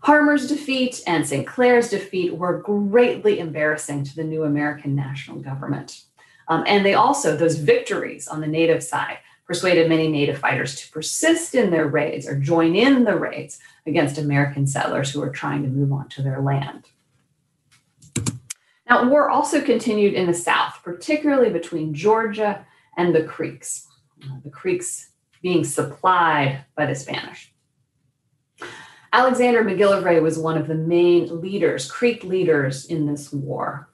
Harmar's 0.00 0.48
defeat 0.48 1.02
and 1.06 1.26
St. 1.26 1.46
Clair's 1.46 1.88
defeat 1.88 2.36
were 2.36 2.58
greatly 2.58 3.38
embarrassing 3.38 4.04
to 4.04 4.16
the 4.16 4.24
new 4.24 4.44
American 4.44 4.94
national 4.94 5.38
government. 5.38 6.02
Um, 6.48 6.64
and 6.66 6.84
they 6.84 6.94
also, 6.94 7.36
those 7.36 7.56
victories 7.56 8.28
on 8.28 8.40
the 8.40 8.46
Native 8.46 8.82
side, 8.82 9.18
persuaded 9.46 9.88
many 9.88 10.08
Native 10.08 10.38
fighters 10.38 10.74
to 10.76 10.90
persist 10.90 11.54
in 11.54 11.70
their 11.70 11.86
raids 11.86 12.26
or 12.26 12.38
join 12.38 12.74
in 12.74 13.04
the 13.04 13.16
raids 13.16 13.58
against 13.86 14.18
American 14.18 14.66
settlers 14.66 15.10
who 15.10 15.20
were 15.20 15.30
trying 15.30 15.62
to 15.62 15.68
move 15.68 15.92
on 15.92 16.08
to 16.10 16.22
their 16.22 16.40
land. 16.40 16.88
Now, 18.88 19.08
war 19.08 19.30
also 19.30 19.60
continued 19.60 20.14
in 20.14 20.26
the 20.26 20.34
South, 20.34 20.80
particularly 20.82 21.50
between 21.50 21.94
Georgia 21.94 22.66
and 22.96 23.14
the 23.14 23.24
Creeks, 23.24 23.86
uh, 24.22 24.36
the 24.44 24.50
Creeks 24.50 25.10
being 25.42 25.64
supplied 25.64 26.64
by 26.76 26.86
the 26.86 26.94
Spanish. 26.94 27.52
Alexander 29.12 29.62
McGillivray 29.62 30.20
was 30.20 30.38
one 30.38 30.58
of 30.58 30.66
the 30.66 30.74
main 30.74 31.40
leaders, 31.40 31.90
Creek 31.90 32.24
leaders 32.24 32.86
in 32.86 33.06
this 33.06 33.32
war. 33.32 33.88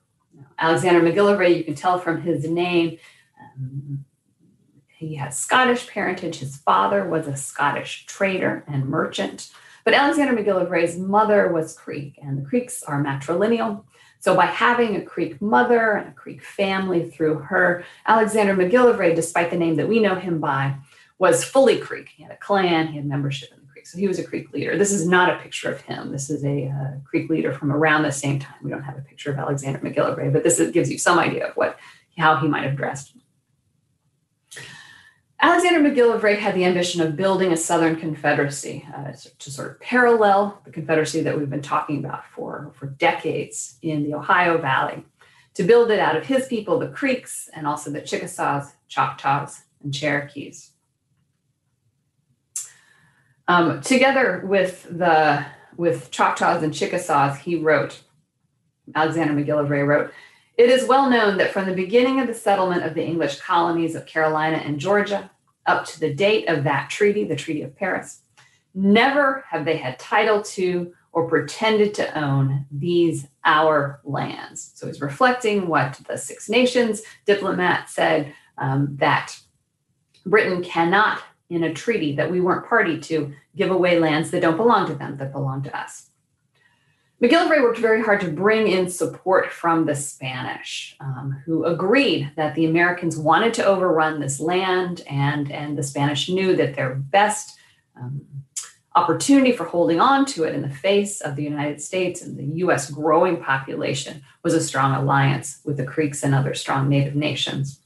Alexander 0.58 1.00
McGillivray, 1.00 1.56
you 1.56 1.64
can 1.64 1.74
tell 1.74 1.98
from 1.98 2.22
his 2.22 2.48
name, 2.48 2.98
um, 3.38 4.04
he 5.00 5.14
has 5.14 5.38
Scottish 5.38 5.88
parentage. 5.88 6.36
His 6.36 6.58
father 6.58 7.08
was 7.08 7.26
a 7.26 7.34
Scottish 7.34 8.04
trader 8.04 8.64
and 8.68 8.86
merchant. 8.86 9.50
But 9.82 9.94
Alexander 9.94 10.34
McGillivray's 10.34 10.98
mother 10.98 11.50
was 11.50 11.74
Creek, 11.74 12.18
and 12.22 12.36
the 12.36 12.46
Creeks 12.46 12.82
are 12.82 13.02
matrilineal. 13.02 13.84
So, 14.18 14.36
by 14.36 14.44
having 14.44 14.96
a 14.96 15.02
Creek 15.02 15.40
mother 15.40 15.92
and 15.92 16.10
a 16.10 16.12
Creek 16.12 16.42
family 16.42 17.08
through 17.08 17.36
her, 17.36 17.82
Alexander 18.06 18.54
McGillivray, 18.54 19.16
despite 19.16 19.50
the 19.50 19.56
name 19.56 19.76
that 19.76 19.88
we 19.88 20.00
know 20.00 20.16
him 20.16 20.38
by, 20.38 20.74
was 21.18 21.42
fully 21.42 21.78
Creek. 21.78 22.10
He 22.14 22.22
had 22.22 22.32
a 22.32 22.36
clan, 22.36 22.88
he 22.88 22.96
had 22.96 23.06
membership 23.06 23.50
in 23.52 23.60
the 23.60 23.72
Creek. 23.72 23.86
So, 23.86 23.96
he 23.96 24.06
was 24.06 24.18
a 24.18 24.24
Creek 24.24 24.52
leader. 24.52 24.76
This 24.76 24.92
is 24.92 25.08
not 25.08 25.32
a 25.32 25.38
picture 25.38 25.72
of 25.72 25.80
him. 25.80 26.12
This 26.12 26.28
is 26.28 26.44
a 26.44 26.66
uh, 26.66 26.98
Creek 27.08 27.30
leader 27.30 27.54
from 27.54 27.72
around 27.72 28.02
the 28.02 28.12
same 28.12 28.38
time. 28.38 28.56
We 28.62 28.70
don't 28.70 28.82
have 28.82 28.98
a 28.98 29.02
picture 29.02 29.30
of 29.30 29.38
Alexander 29.38 29.78
McGillivray, 29.78 30.30
but 30.30 30.44
this 30.44 30.60
is, 30.60 30.72
gives 30.72 30.90
you 30.90 30.98
some 30.98 31.18
idea 31.18 31.46
of 31.46 31.56
what 31.56 31.78
how 32.18 32.36
he 32.36 32.48
might 32.48 32.64
have 32.64 32.76
dressed. 32.76 33.14
Alexander 35.42 35.88
McGillivray 35.88 36.38
had 36.38 36.54
the 36.54 36.66
ambition 36.66 37.00
of 37.00 37.16
building 37.16 37.52
a 37.52 37.56
Southern 37.56 37.96
Confederacy 37.96 38.86
uh, 38.94 39.12
to 39.38 39.50
sort 39.50 39.70
of 39.70 39.80
parallel 39.80 40.60
the 40.64 40.70
Confederacy 40.70 41.22
that 41.22 41.36
we've 41.36 41.48
been 41.48 41.62
talking 41.62 41.98
about 41.98 42.26
for, 42.26 42.70
for 42.74 42.86
decades 42.86 43.78
in 43.80 44.02
the 44.04 44.14
Ohio 44.14 44.58
Valley, 44.58 45.02
to 45.54 45.62
build 45.62 45.90
it 45.90 45.98
out 45.98 46.14
of 46.14 46.26
his 46.26 46.46
people, 46.46 46.78
the 46.78 46.88
Creeks, 46.88 47.48
and 47.54 47.66
also 47.66 47.90
the 47.90 48.02
Chickasaws, 48.02 48.72
Choctaws, 48.88 49.62
and 49.82 49.94
Cherokees. 49.94 50.72
Um, 53.48 53.80
together 53.80 54.42
with 54.44 54.86
the 54.90 55.44
with 55.76 56.10
Choctaws 56.10 56.62
and 56.62 56.74
Chickasaws, 56.74 57.38
he 57.38 57.56
wrote, 57.56 58.02
Alexander 58.94 59.32
McGillivray 59.32 59.86
wrote, 59.86 60.12
it 60.60 60.68
is 60.68 60.86
well 60.86 61.08
known 61.08 61.38
that 61.38 61.52
from 61.52 61.64
the 61.64 61.72
beginning 61.72 62.20
of 62.20 62.26
the 62.26 62.34
settlement 62.34 62.84
of 62.84 62.92
the 62.92 63.02
English 63.02 63.40
colonies 63.40 63.94
of 63.94 64.04
Carolina 64.04 64.58
and 64.58 64.78
Georgia 64.78 65.30
up 65.64 65.86
to 65.86 65.98
the 65.98 66.12
date 66.12 66.50
of 66.50 66.64
that 66.64 66.90
treaty, 66.90 67.24
the 67.24 67.34
Treaty 67.34 67.62
of 67.62 67.74
Paris, 67.74 68.20
never 68.74 69.42
have 69.48 69.64
they 69.64 69.78
had 69.78 69.98
title 69.98 70.42
to 70.42 70.92
or 71.12 71.26
pretended 71.30 71.94
to 71.94 72.18
own 72.18 72.66
these 72.70 73.26
our 73.42 74.00
lands. 74.04 74.72
So 74.74 74.86
he's 74.86 75.00
reflecting 75.00 75.66
what 75.66 75.98
the 76.06 76.18
Six 76.18 76.50
Nations 76.50 77.00
diplomat 77.24 77.88
said 77.88 78.34
um, 78.58 78.98
that 79.00 79.40
Britain 80.26 80.62
cannot, 80.62 81.22
in 81.48 81.64
a 81.64 81.72
treaty 81.72 82.14
that 82.16 82.30
we 82.30 82.42
weren't 82.42 82.66
party 82.66 83.00
to, 83.00 83.32
give 83.56 83.70
away 83.70 83.98
lands 83.98 84.30
that 84.30 84.42
don't 84.42 84.58
belong 84.58 84.86
to 84.88 84.94
them, 84.94 85.16
that 85.16 85.32
belong 85.32 85.62
to 85.62 85.74
us. 85.74 86.09
MacGillivray 87.22 87.62
worked 87.62 87.78
very 87.78 88.02
hard 88.02 88.22
to 88.22 88.30
bring 88.30 88.66
in 88.66 88.88
support 88.88 89.52
from 89.52 89.84
the 89.84 89.94
Spanish, 89.94 90.96
um, 91.00 91.42
who 91.44 91.66
agreed 91.66 92.32
that 92.36 92.54
the 92.54 92.64
Americans 92.64 93.18
wanted 93.18 93.52
to 93.54 93.64
overrun 93.64 94.20
this 94.20 94.40
land, 94.40 95.02
and, 95.06 95.52
and 95.52 95.76
the 95.76 95.82
Spanish 95.82 96.30
knew 96.30 96.56
that 96.56 96.74
their 96.74 96.94
best 96.94 97.58
um, 97.94 98.22
opportunity 98.96 99.52
for 99.52 99.64
holding 99.64 100.00
on 100.00 100.24
to 100.24 100.44
it 100.44 100.54
in 100.54 100.62
the 100.62 100.70
face 100.70 101.20
of 101.20 101.36
the 101.36 101.42
United 101.42 101.82
States 101.82 102.22
and 102.22 102.38
the 102.38 102.58
US 102.64 102.90
growing 102.90 103.36
population 103.36 104.22
was 104.42 104.54
a 104.54 104.60
strong 104.60 104.94
alliance 104.94 105.60
with 105.62 105.76
the 105.76 105.84
Creeks 105.84 106.22
and 106.22 106.34
other 106.34 106.54
strong 106.54 106.88
native 106.88 107.14
nations. 107.14 107.80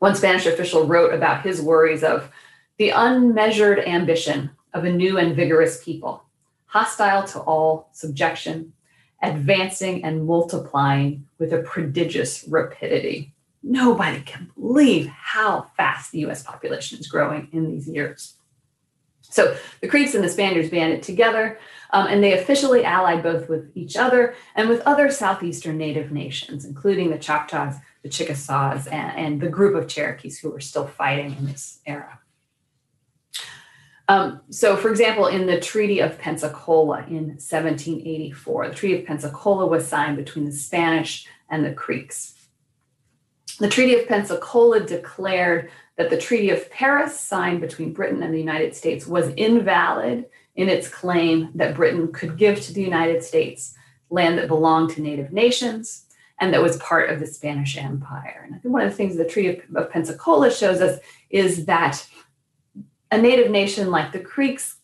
One 0.00 0.16
Spanish 0.16 0.46
official 0.46 0.84
wrote 0.84 1.14
about 1.14 1.42
his 1.42 1.62
worries 1.62 2.02
of 2.02 2.28
the 2.76 2.90
unmeasured 2.90 3.78
ambition 3.78 4.50
of 4.74 4.84
a 4.84 4.92
new 4.92 5.16
and 5.16 5.34
vigorous 5.34 5.82
people 5.82 6.24
hostile 6.68 7.26
to 7.28 7.40
all 7.40 7.88
subjection, 7.92 8.72
advancing 9.22 10.04
and 10.04 10.26
multiplying 10.26 11.26
with 11.38 11.52
a 11.52 11.62
prodigious 11.62 12.44
rapidity. 12.48 13.34
Nobody 13.62 14.20
can 14.20 14.50
believe 14.58 15.06
how 15.08 15.70
fast 15.76 16.12
the 16.12 16.24
US 16.26 16.42
population 16.42 16.98
is 16.98 17.08
growing 17.08 17.48
in 17.52 17.66
these 17.70 17.88
years. 17.88 18.34
So 19.30 19.56
the 19.80 19.88
Creeks 19.88 20.14
and 20.14 20.24
the 20.24 20.28
Spaniards 20.28 20.70
banded 20.70 21.02
together, 21.02 21.58
um, 21.90 22.06
and 22.06 22.22
they 22.22 22.38
officially 22.38 22.84
allied 22.84 23.22
both 23.22 23.48
with 23.48 23.70
each 23.74 23.96
other 23.96 24.34
and 24.54 24.68
with 24.68 24.80
other 24.82 25.10
southeastern 25.10 25.76
native 25.76 26.10
nations, 26.12 26.64
including 26.64 27.10
the 27.10 27.18
Choctaws, 27.18 27.74
the 28.02 28.08
Chickasaws, 28.08 28.86
and, 28.86 29.18
and 29.18 29.40
the 29.40 29.48
group 29.48 29.74
of 29.74 29.88
Cherokees 29.88 30.38
who 30.38 30.50
were 30.50 30.60
still 30.60 30.86
fighting 30.86 31.36
in 31.36 31.46
this 31.46 31.80
era. 31.84 32.20
Um, 34.08 34.40
so, 34.48 34.74
for 34.76 34.88
example, 34.90 35.26
in 35.26 35.46
the 35.46 35.60
Treaty 35.60 36.00
of 36.00 36.18
Pensacola 36.18 37.04
in 37.08 37.36
1784, 37.36 38.68
the 38.68 38.74
Treaty 38.74 38.98
of 39.00 39.06
Pensacola 39.06 39.66
was 39.66 39.86
signed 39.86 40.16
between 40.16 40.46
the 40.46 40.52
Spanish 40.52 41.26
and 41.50 41.64
the 41.64 41.74
Creeks. 41.74 42.34
The 43.58 43.68
Treaty 43.68 43.96
of 43.96 44.08
Pensacola 44.08 44.80
declared 44.80 45.70
that 45.96 46.08
the 46.08 46.16
Treaty 46.16 46.48
of 46.50 46.70
Paris, 46.70 47.20
signed 47.20 47.60
between 47.60 47.92
Britain 47.92 48.22
and 48.22 48.32
the 48.32 48.38
United 48.38 48.74
States, 48.74 49.06
was 49.06 49.28
invalid 49.36 50.24
in 50.56 50.68
its 50.68 50.88
claim 50.88 51.50
that 51.54 51.74
Britain 51.74 52.10
could 52.10 52.38
give 52.38 52.60
to 52.62 52.72
the 52.72 52.82
United 52.82 53.22
States 53.22 53.74
land 54.08 54.38
that 54.38 54.48
belonged 54.48 54.90
to 54.90 55.02
native 55.02 55.32
nations 55.32 56.06
and 56.40 56.54
that 56.54 56.62
was 56.62 56.76
part 56.78 57.10
of 57.10 57.20
the 57.20 57.26
Spanish 57.26 57.76
Empire. 57.76 58.44
And 58.46 58.54
I 58.54 58.58
think 58.58 58.72
one 58.72 58.82
of 58.82 58.90
the 58.90 58.96
things 58.96 59.16
the 59.16 59.24
Treaty 59.24 59.60
of 59.74 59.90
Pensacola 59.90 60.50
shows 60.50 60.80
us 60.80 61.00
is 61.30 61.66
that 61.66 62.06
a 63.10 63.18
native 63.18 63.50
nation 63.50 63.90
like 63.90 64.12
the 64.12 64.20
Creeks 64.20 64.76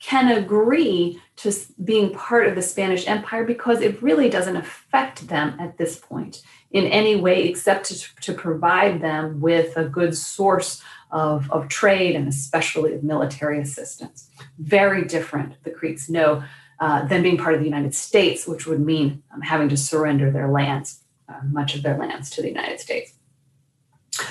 can 0.00 0.30
agree 0.30 1.20
to 1.36 1.52
being 1.82 2.12
part 2.12 2.46
of 2.46 2.54
the 2.54 2.62
Spanish 2.62 3.06
Empire 3.06 3.44
because 3.44 3.80
it 3.80 4.00
really 4.00 4.28
doesn't 4.28 4.56
affect 4.56 5.26
them 5.28 5.56
at 5.58 5.76
this 5.76 5.98
point 5.98 6.42
in 6.70 6.86
any 6.86 7.16
way 7.16 7.48
except 7.48 7.86
to, 7.86 8.14
to 8.20 8.32
provide 8.32 9.00
them 9.00 9.40
with 9.40 9.76
a 9.76 9.84
good 9.84 10.16
source 10.16 10.82
of, 11.10 11.50
of 11.50 11.68
trade 11.68 12.14
and 12.14 12.28
especially 12.28 12.94
of 12.94 13.02
military 13.02 13.60
assistance. 13.60 14.30
Very 14.58 15.04
different, 15.04 15.62
the 15.64 15.70
Creeks 15.70 16.08
know, 16.08 16.44
uh, 16.80 17.04
than 17.06 17.22
being 17.22 17.36
part 17.36 17.54
of 17.54 17.60
the 17.60 17.66
United 17.66 17.94
States, 17.94 18.46
which 18.46 18.66
would 18.66 18.80
mean 18.80 19.22
um, 19.34 19.40
having 19.40 19.68
to 19.68 19.76
surrender 19.76 20.30
their 20.30 20.48
lands, 20.48 21.02
uh, 21.28 21.40
much 21.50 21.74
of 21.74 21.82
their 21.82 21.98
lands 21.98 22.30
to 22.30 22.42
the 22.42 22.48
United 22.48 22.78
States. 22.78 23.14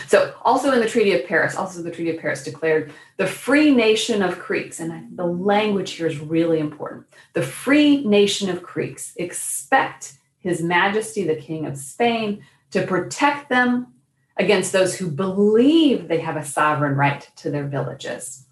So, 0.07 0.33
also 0.41 0.71
in 0.71 0.79
the 0.79 0.89
Treaty 0.89 1.13
of 1.13 1.25
Paris, 1.27 1.55
also 1.55 1.81
the 1.81 1.91
Treaty 1.91 2.11
of 2.11 2.19
Paris 2.19 2.43
declared 2.43 2.93
the 3.17 3.27
free 3.27 3.73
nation 3.73 4.21
of 4.21 4.39
Creeks, 4.39 4.79
and 4.79 5.17
the 5.17 5.25
language 5.25 5.91
here 5.91 6.07
is 6.07 6.19
really 6.19 6.59
important. 6.59 7.05
The 7.33 7.41
free 7.41 8.03
nation 8.05 8.49
of 8.49 8.63
Creeks 8.63 9.13
expect 9.15 10.17
His 10.39 10.61
Majesty 10.61 11.23
the 11.23 11.35
King 11.35 11.65
of 11.65 11.77
Spain 11.77 12.43
to 12.71 12.85
protect 12.85 13.49
them 13.49 13.93
against 14.37 14.71
those 14.71 14.95
who 14.97 15.09
believe 15.09 16.07
they 16.07 16.19
have 16.19 16.37
a 16.37 16.45
sovereign 16.45 16.95
right 16.95 17.29
to 17.37 17.49
their 17.49 17.65
villages. 17.65 18.45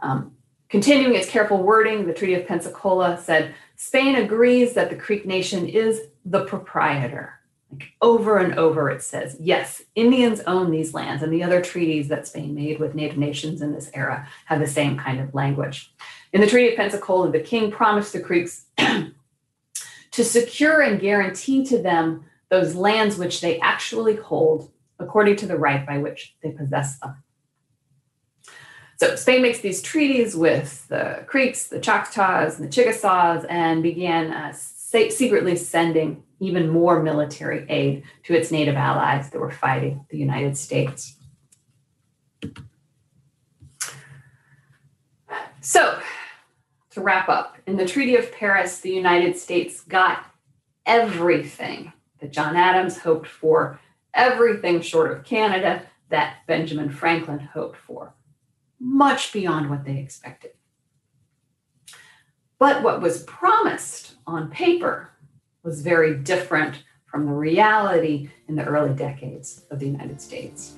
Um, 0.00 0.32
continuing 0.68 1.14
its 1.14 1.28
careful 1.28 1.62
wording, 1.62 2.06
the 2.06 2.14
Treaty 2.14 2.34
of 2.34 2.46
Pensacola 2.46 3.20
said 3.20 3.54
Spain 3.76 4.16
agrees 4.16 4.74
that 4.74 4.90
the 4.90 4.96
Creek 4.96 5.26
nation 5.26 5.66
is 5.66 6.02
the 6.24 6.44
proprietor 6.44 7.37
like 7.70 7.92
over 8.00 8.38
and 8.38 8.58
over, 8.58 8.90
it 8.90 9.02
says, 9.02 9.36
yes, 9.38 9.82
Indians 9.94 10.40
own 10.46 10.70
these 10.70 10.94
lands, 10.94 11.22
and 11.22 11.32
the 11.32 11.42
other 11.42 11.60
treaties 11.60 12.08
that 12.08 12.26
Spain 12.26 12.54
made 12.54 12.78
with 12.78 12.94
Native 12.94 13.18
nations 13.18 13.60
in 13.60 13.72
this 13.72 13.90
era 13.92 14.26
have 14.46 14.60
the 14.60 14.66
same 14.66 14.96
kind 14.96 15.20
of 15.20 15.34
language. 15.34 15.92
In 16.32 16.40
the 16.40 16.46
Treaty 16.46 16.70
of 16.70 16.76
Pensacola, 16.76 17.30
the 17.30 17.40
king 17.40 17.70
promised 17.70 18.12
the 18.12 18.20
Creeks 18.20 18.64
to 18.76 20.24
secure 20.24 20.80
and 20.80 21.00
guarantee 21.00 21.64
to 21.66 21.78
them 21.80 22.24
those 22.48 22.74
lands 22.74 23.18
which 23.18 23.40
they 23.40 23.60
actually 23.60 24.16
hold 24.16 24.70
according 24.98 25.36
to 25.36 25.46
the 25.46 25.56
right 25.56 25.86
by 25.86 25.98
which 25.98 26.36
they 26.42 26.50
possess 26.50 26.98
them. 26.98 27.22
So 28.96 29.14
Spain 29.14 29.42
makes 29.42 29.60
these 29.60 29.80
treaties 29.80 30.34
with 30.34 30.88
the 30.88 31.22
Creeks, 31.26 31.68
the 31.68 31.78
Choctaws, 31.78 32.58
and 32.58 32.66
the 32.66 32.72
Chickasaws, 32.72 33.44
and 33.48 33.80
began 33.80 34.32
secretly 34.90 35.54
sending 35.54 36.22
even 36.40 36.68
more 36.68 37.02
military 37.02 37.66
aid 37.68 38.04
to 38.24 38.34
its 38.34 38.50
native 38.50 38.76
allies 38.76 39.30
that 39.30 39.38
were 39.38 39.50
fighting 39.50 40.06
the 40.08 40.16
United 40.16 40.56
States. 40.56 41.16
So, 45.60 45.98
to 46.92 47.00
wrap 47.02 47.28
up, 47.28 47.58
in 47.66 47.76
the 47.76 47.84
Treaty 47.84 48.16
of 48.16 48.32
Paris, 48.32 48.80
the 48.80 48.90
United 48.90 49.36
States 49.36 49.82
got 49.82 50.24
everything 50.86 51.92
that 52.20 52.32
John 52.32 52.56
Adams 52.56 52.98
hoped 52.98 53.28
for, 53.28 53.78
everything 54.14 54.80
short 54.80 55.12
of 55.12 55.24
Canada 55.24 55.82
that 56.08 56.46
Benjamin 56.46 56.88
Franklin 56.88 57.40
hoped 57.40 57.76
for, 57.76 58.14
much 58.80 59.32
beyond 59.34 59.68
what 59.68 59.84
they 59.84 59.98
expected. 59.98 60.52
But 62.58 62.82
what 62.82 63.00
was 63.00 63.22
promised 63.24 64.16
on 64.26 64.50
paper 64.50 65.10
was 65.62 65.80
very 65.82 66.16
different 66.16 66.82
from 67.06 67.26
the 67.26 67.32
reality 67.32 68.30
in 68.48 68.56
the 68.56 68.64
early 68.64 68.94
decades 68.94 69.62
of 69.70 69.78
the 69.78 69.86
United 69.86 70.20
States. 70.20 70.74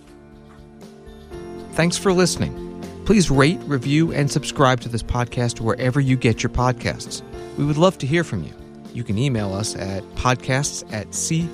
Thanks 1.72 1.96
for 1.96 2.12
listening. 2.12 2.66
Please 3.04 3.30
rate, 3.30 3.58
review, 3.64 4.12
and 4.12 4.30
subscribe 4.30 4.80
to 4.82 4.88
this 4.88 5.02
podcast 5.02 5.60
wherever 5.60 6.00
you 6.00 6.16
get 6.16 6.42
your 6.42 6.50
podcasts. 6.50 7.22
We 7.56 7.64
would 7.64 7.78
love 7.78 7.98
to 7.98 8.06
hear 8.06 8.22
from 8.22 8.44
you. 8.44 8.54
You 8.92 9.02
can 9.04 9.18
email 9.18 9.52
us 9.52 9.74
at 9.76 10.02
podcasts 10.14 10.84
at 10.92 11.14
c-span.org. 11.14 11.50